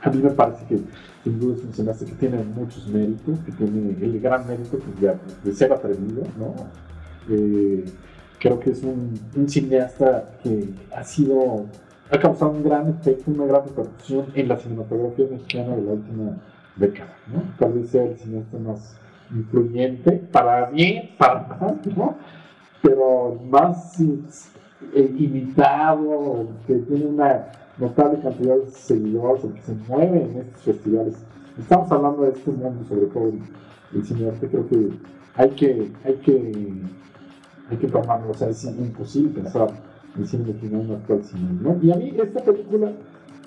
[0.00, 0.78] A mí me parece que
[1.24, 5.18] sin duda es un cineasta que tiene muchos méritos, que tiene el gran mérito pues,
[5.44, 6.54] de, ser atrevido, ¿no?
[7.28, 7.84] Eh,
[8.38, 11.66] creo que es un, un, cineasta que ha sido,
[12.10, 16.36] ha causado un gran efecto, una gran repercusión en la cinematografía mexicana de la última
[16.76, 17.42] década, ¿no?
[17.58, 18.96] Tal vez sea el cineasta más
[19.30, 22.16] influyente, para bien, para mal, ¿no?
[22.82, 23.98] Pero más
[24.94, 27.46] imitado, que tiene una
[27.78, 31.14] notable cantidad de seguidores, que se mueve en estos festivales.
[31.58, 33.40] Estamos hablando de este mundo, sobre todo el,
[33.94, 34.90] el cineasta, creo que
[35.34, 36.52] hay que, hay que,
[37.70, 39.68] hay que tomarlo, o sea, es imposible pensar
[40.16, 41.78] en cine mexicano actual cine, ¿no?
[41.82, 42.92] Y a mí esta película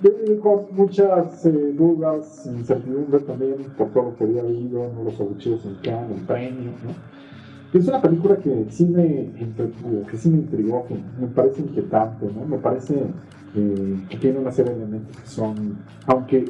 [0.01, 5.03] yo con muchas eh, dudas, incertidumbre también por todo lo que había oído, ¿no?
[5.03, 7.20] los abucheos en Cannes, el premio, ¿no?
[7.73, 9.31] Es una película que sí me
[10.07, 10.85] que sí me intrigó,
[11.19, 12.45] me parece inquietante, ¿no?
[12.45, 12.95] Me parece
[13.55, 16.45] eh, que tiene una serie de elementos que son, aunque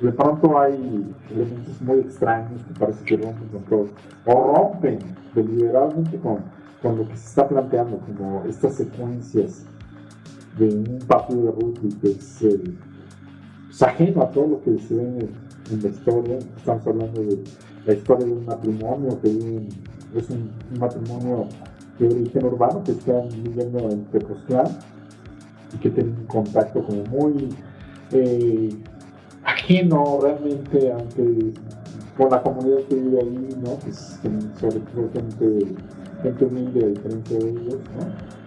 [0.00, 0.74] de pronto hay
[1.30, 3.86] elementos muy extraños que parece que rompen con todo,
[4.24, 4.98] o rompen
[5.34, 6.38] deliberadamente con,
[6.80, 9.66] con lo que se está planteando, como estas secuencias
[10.58, 15.82] de un partido de rugby que es, ajeno a todo lo que se ve en,
[15.82, 16.38] la historia.
[16.56, 17.44] Estamos hablando de
[17.86, 19.68] la historia de un matrimonio que
[20.14, 21.46] es un, matrimonio
[21.98, 24.66] de origen urbano que están viviendo en Tepoztlán
[25.74, 27.48] y que tienen un contacto como muy
[28.12, 28.70] eh,
[29.44, 31.52] ajeno realmente aunque
[32.16, 33.78] con la comunidad que vive ahí, ¿no?
[33.78, 34.20] que es
[34.60, 35.74] sobre todo gente,
[36.22, 37.78] gente humilde a de ellos.
[37.96, 38.40] ¿no?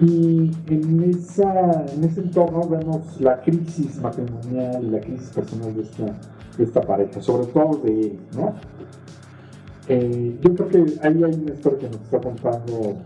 [0.00, 5.82] Y en, esa, en ese entorno vemos la crisis matrimonial y la crisis personal de
[5.82, 6.06] esta,
[6.56, 8.54] de esta pareja, sobre todo de él, ¿no?
[9.88, 12.96] Eh, yo creo que ahí hay una historia que nos está contando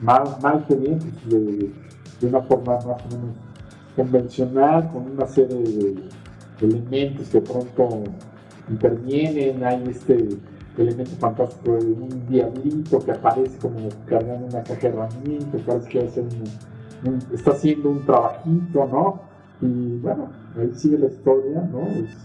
[0.00, 1.70] mal, mal que bien, de,
[2.26, 3.36] una forma más o menos
[3.94, 5.96] convencional, con una serie de
[6.62, 8.04] elementos que pronto
[8.70, 10.28] intervienen, hay este
[10.78, 16.04] elemento fantástico de un diablito que aparece como cargando una caja de herramientas, parece que
[17.34, 19.20] está haciendo un trabajito, ¿no?
[19.60, 21.82] Y bueno, ahí sigue la historia, ¿no?
[21.82, 22.16] Es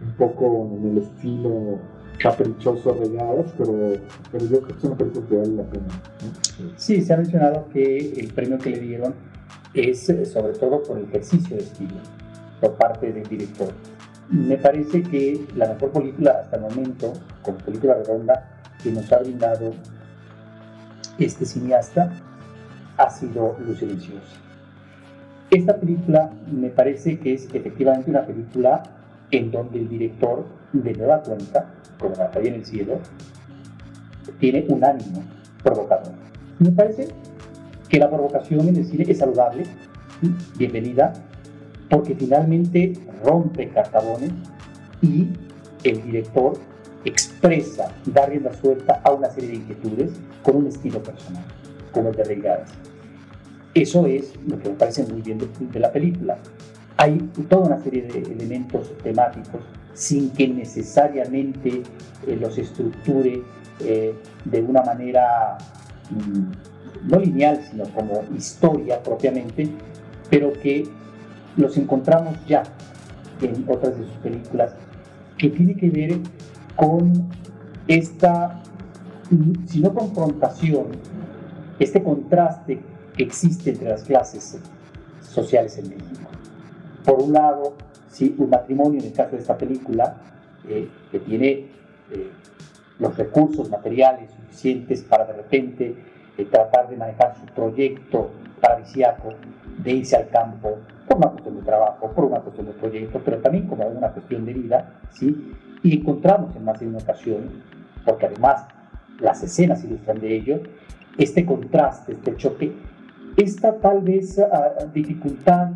[0.00, 1.78] un poco en el estilo
[2.18, 3.94] caprichoso regados, pero,
[4.30, 5.86] pero yo creo que es una película que vale la pena.
[6.76, 9.14] Sí, se ha mencionado que el premio que le dieron
[9.74, 11.96] es eh, sobre todo por el ejercicio de estilo
[12.60, 13.72] por parte del director
[14.30, 17.12] me parece que la mejor película hasta el momento,
[17.42, 18.48] como película redonda,
[18.82, 19.72] que nos ha brindado
[21.18, 22.10] este cineasta
[22.96, 24.36] ha sido Luz Silenciosa.
[25.50, 28.82] Esta película me parece que es efectivamente una película
[29.36, 32.98] en donde el director de nueva cuenta, como la en el cielo,
[34.38, 35.24] tiene un ánimo
[35.62, 36.12] provocador.
[36.58, 37.08] Me parece
[37.88, 39.64] que la provocación en el cine es saludable,
[40.56, 41.12] bienvenida,
[41.90, 42.92] porque finalmente
[43.24, 44.32] rompe cartabones
[45.02, 45.28] y
[45.82, 46.54] el director
[47.04, 50.12] expresa, da rienda suelta a una serie de inquietudes
[50.42, 51.44] con un estilo personal,
[51.92, 52.70] como el de Reigadas.
[53.74, 56.38] Eso es lo que me parece muy bien de, la película.
[56.96, 57.18] Hay
[57.48, 59.60] toda una serie de elementos temáticos
[59.94, 61.82] sin que necesariamente
[62.26, 63.42] eh, los estructure
[63.80, 64.14] eh,
[64.44, 65.56] de una manera
[66.10, 69.68] mm, no lineal, sino como historia propiamente,
[70.30, 70.88] pero que
[71.56, 72.62] los encontramos ya
[73.40, 74.74] en otras de sus películas,
[75.38, 76.18] que tiene que ver
[76.76, 77.28] con
[77.88, 78.62] esta,
[79.66, 80.86] si no confrontación,
[81.78, 82.80] este contraste
[83.16, 84.58] que existe entre las clases
[85.22, 86.13] sociales en México.
[87.04, 87.74] Por un lado,
[88.08, 90.16] si un matrimonio, en el caso de esta película,
[90.66, 91.66] eh, que tiene
[92.10, 92.30] eh,
[92.98, 95.94] los recursos materiales suficientes para de repente
[96.38, 98.30] eh, tratar de manejar su proyecto
[98.60, 99.34] paradisiaco,
[99.82, 103.38] de irse al campo, por una cuestión de trabajo, por una cuestión de proyecto, pero
[103.38, 105.52] también como una cuestión de vida, ¿sí?
[105.82, 107.62] Y encontramos en más de una ocasión,
[108.04, 108.66] porque además
[109.20, 110.60] las escenas ilustran de ello,
[111.18, 112.72] este contraste, este choque,
[113.36, 115.70] esta tal vez uh, dificultad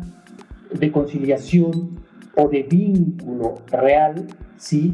[0.71, 1.99] de conciliación
[2.35, 4.93] o de vínculo real, ¿sí?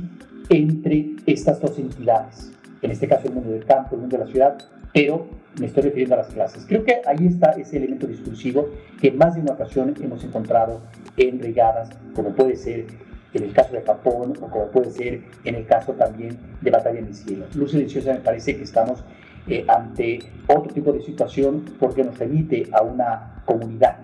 [0.49, 2.51] Entre estas dos entidades,
[2.81, 4.57] en este caso el mundo del campo, el mundo de la ciudad,
[4.93, 5.27] pero
[5.59, 6.65] me estoy refiriendo a las clases.
[6.67, 8.69] Creo que ahí está ese elemento discursivo
[9.01, 10.81] que más de una ocasión hemos encontrado
[11.17, 12.85] en regadas, como puede ser
[13.33, 16.99] en el caso de Japón o como puede ser en el caso también de Batalla
[16.99, 17.45] en el Cielo.
[17.55, 19.03] Luz Silenciosa me parece que estamos
[19.47, 23.97] eh, ante otro tipo de situación porque nos remite a una comunidad,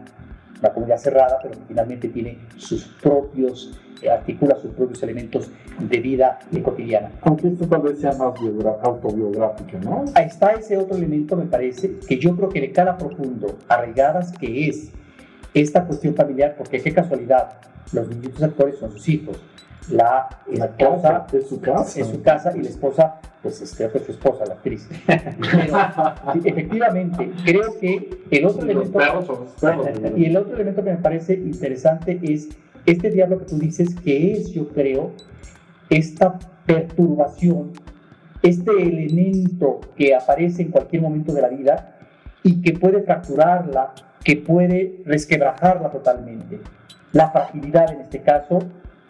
[0.61, 5.99] una comunidad cerrada, pero que finalmente tiene sus propios, eh, articula sus propios elementos de
[5.99, 7.11] vida cotidiana.
[7.21, 8.33] Aunque esto tal vez sea más
[8.83, 10.05] autobiográfico, ¿no?
[10.13, 14.31] Ahí está ese otro elemento, me parece, que yo creo que le cala profundo, arraigadas,
[14.37, 14.91] que es
[15.53, 17.57] esta cuestión familiar, porque qué casualidad,
[17.91, 19.41] los niños actores son sus hijos.
[19.89, 21.99] La esposa es su casa.
[21.99, 24.87] Es su casa y la esposa, pues es, creo que es su esposa, la actriz.
[26.43, 28.99] efectivamente, creo que el otro elemento.
[30.15, 32.49] y el otro elemento que me parece interesante es
[32.85, 35.11] este diablo que tú dices, que es, yo creo,
[35.89, 37.71] esta perturbación,
[38.43, 41.97] este elemento que aparece en cualquier momento de la vida
[42.43, 46.59] y que puede fracturarla, que puede resquebrajarla totalmente.
[47.11, 48.59] La fragilidad en este caso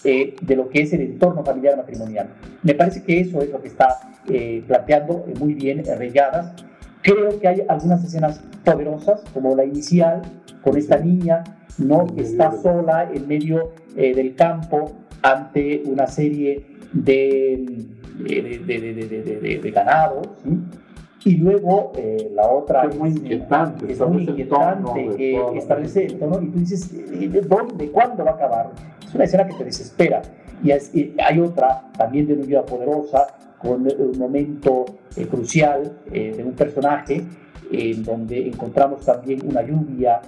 [0.04, 2.30] eh, de lo que es el entorno familiar matrimonial.
[2.64, 4.00] Me parece que eso es lo que está
[4.30, 6.54] eh, planteando eh, muy bien Regadas.
[7.02, 10.22] Creo que hay algunas escenas poderosas, como la inicial,
[10.62, 11.44] con esta niña,
[11.78, 12.06] ¿no?
[12.08, 14.92] que está sola en medio del campo
[15.24, 17.86] ante una serie de,
[18.20, 20.60] de, de, de ganado, ¿sí?
[21.24, 26.42] Y luego eh, la otra es muy inquietante, es muy inquietante que establece el tono
[26.42, 28.72] y tú dices, ¿de dónde, cuándo va a acabar?
[29.12, 30.22] Es una escena que te desespera.
[30.64, 34.86] Y, hay otra también de una vida poderosa, con un momento
[35.18, 37.24] eh, crucial eh, de un personaje,
[37.72, 40.22] en donde encontramos también una lluvia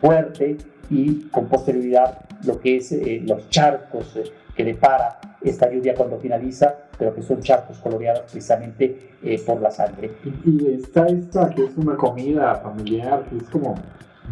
[0.00, 0.56] fuerte
[0.90, 2.94] y con posterioridad lo que es
[3.26, 4.18] los charcos
[4.56, 9.70] que depara esta lluvia cuando finaliza, pero que son charcos coloreados precisamente eh, por la
[9.70, 10.12] sangre.
[10.44, 13.74] Y, está esta que es una comida familiar, que es como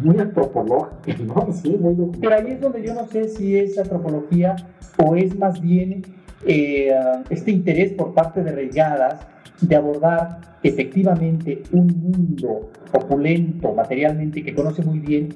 [0.01, 1.51] muy antropológica, ¿no?
[1.53, 4.55] Sí, muy Pero ahí es donde yo no sé si es antropología
[5.03, 6.03] o es más bien
[6.45, 6.91] eh,
[7.29, 9.25] este interés por parte de Reigadas
[9.61, 15.29] de abordar efectivamente un mundo opulento materialmente que conoce muy bien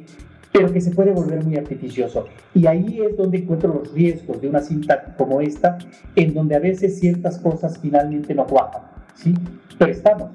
[0.52, 2.26] pero que se puede volver muy artificioso.
[2.54, 5.78] Y ahí es donde encuentro los riesgos de una cinta como esta,
[6.16, 8.82] en donde a veces ciertas cosas finalmente no cuajan,
[9.16, 9.34] ¿sí?
[9.78, 10.32] Pero estamos,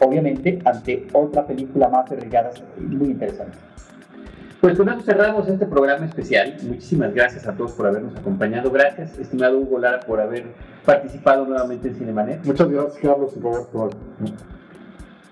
[0.00, 3.58] obviamente, ante otra película más de regadas muy interesante.
[4.60, 6.56] Pues con eso cerramos este programa especial.
[6.62, 8.70] Muchísimas gracias a todos por habernos acompañado.
[8.70, 10.46] Gracias, estimado Hugo Lara, por haber
[10.86, 12.44] participado nuevamente en Cinemanet.
[12.46, 13.90] Muchas gracias, Carlos y Roberto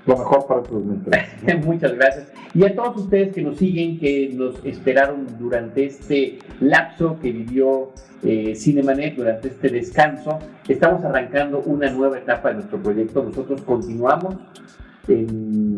[0.07, 0.81] lo mejor para tu
[1.65, 2.33] Muchas gracias.
[2.55, 7.93] Y a todos ustedes que nos siguen, que nos esperaron durante este lapso que vivió
[8.23, 10.39] eh, Cinemanet, durante este descanso,
[10.69, 13.23] estamos arrancando una nueva etapa de nuestro proyecto.
[13.23, 14.37] Nosotros continuamos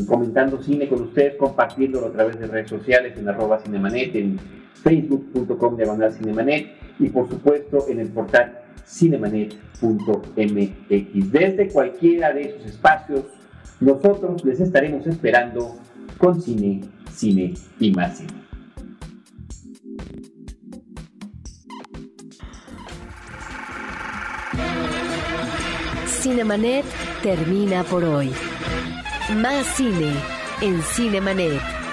[0.06, 4.38] comentando cine con ustedes, compartiéndolo a través de redes sociales, en arroba cinemanet, en
[4.82, 11.32] facebook.com diagonal cinemanet y por supuesto en el portal cinemanet.mx.
[11.32, 13.22] Desde cualquiera de esos espacios
[13.80, 15.76] nosotros les estaremos esperando
[16.18, 16.80] con cine,
[17.12, 18.44] cine y más cine.
[26.06, 26.84] Cinemanet
[27.22, 28.30] termina por hoy.
[29.36, 30.12] Más cine
[30.62, 31.83] en Cinemanet.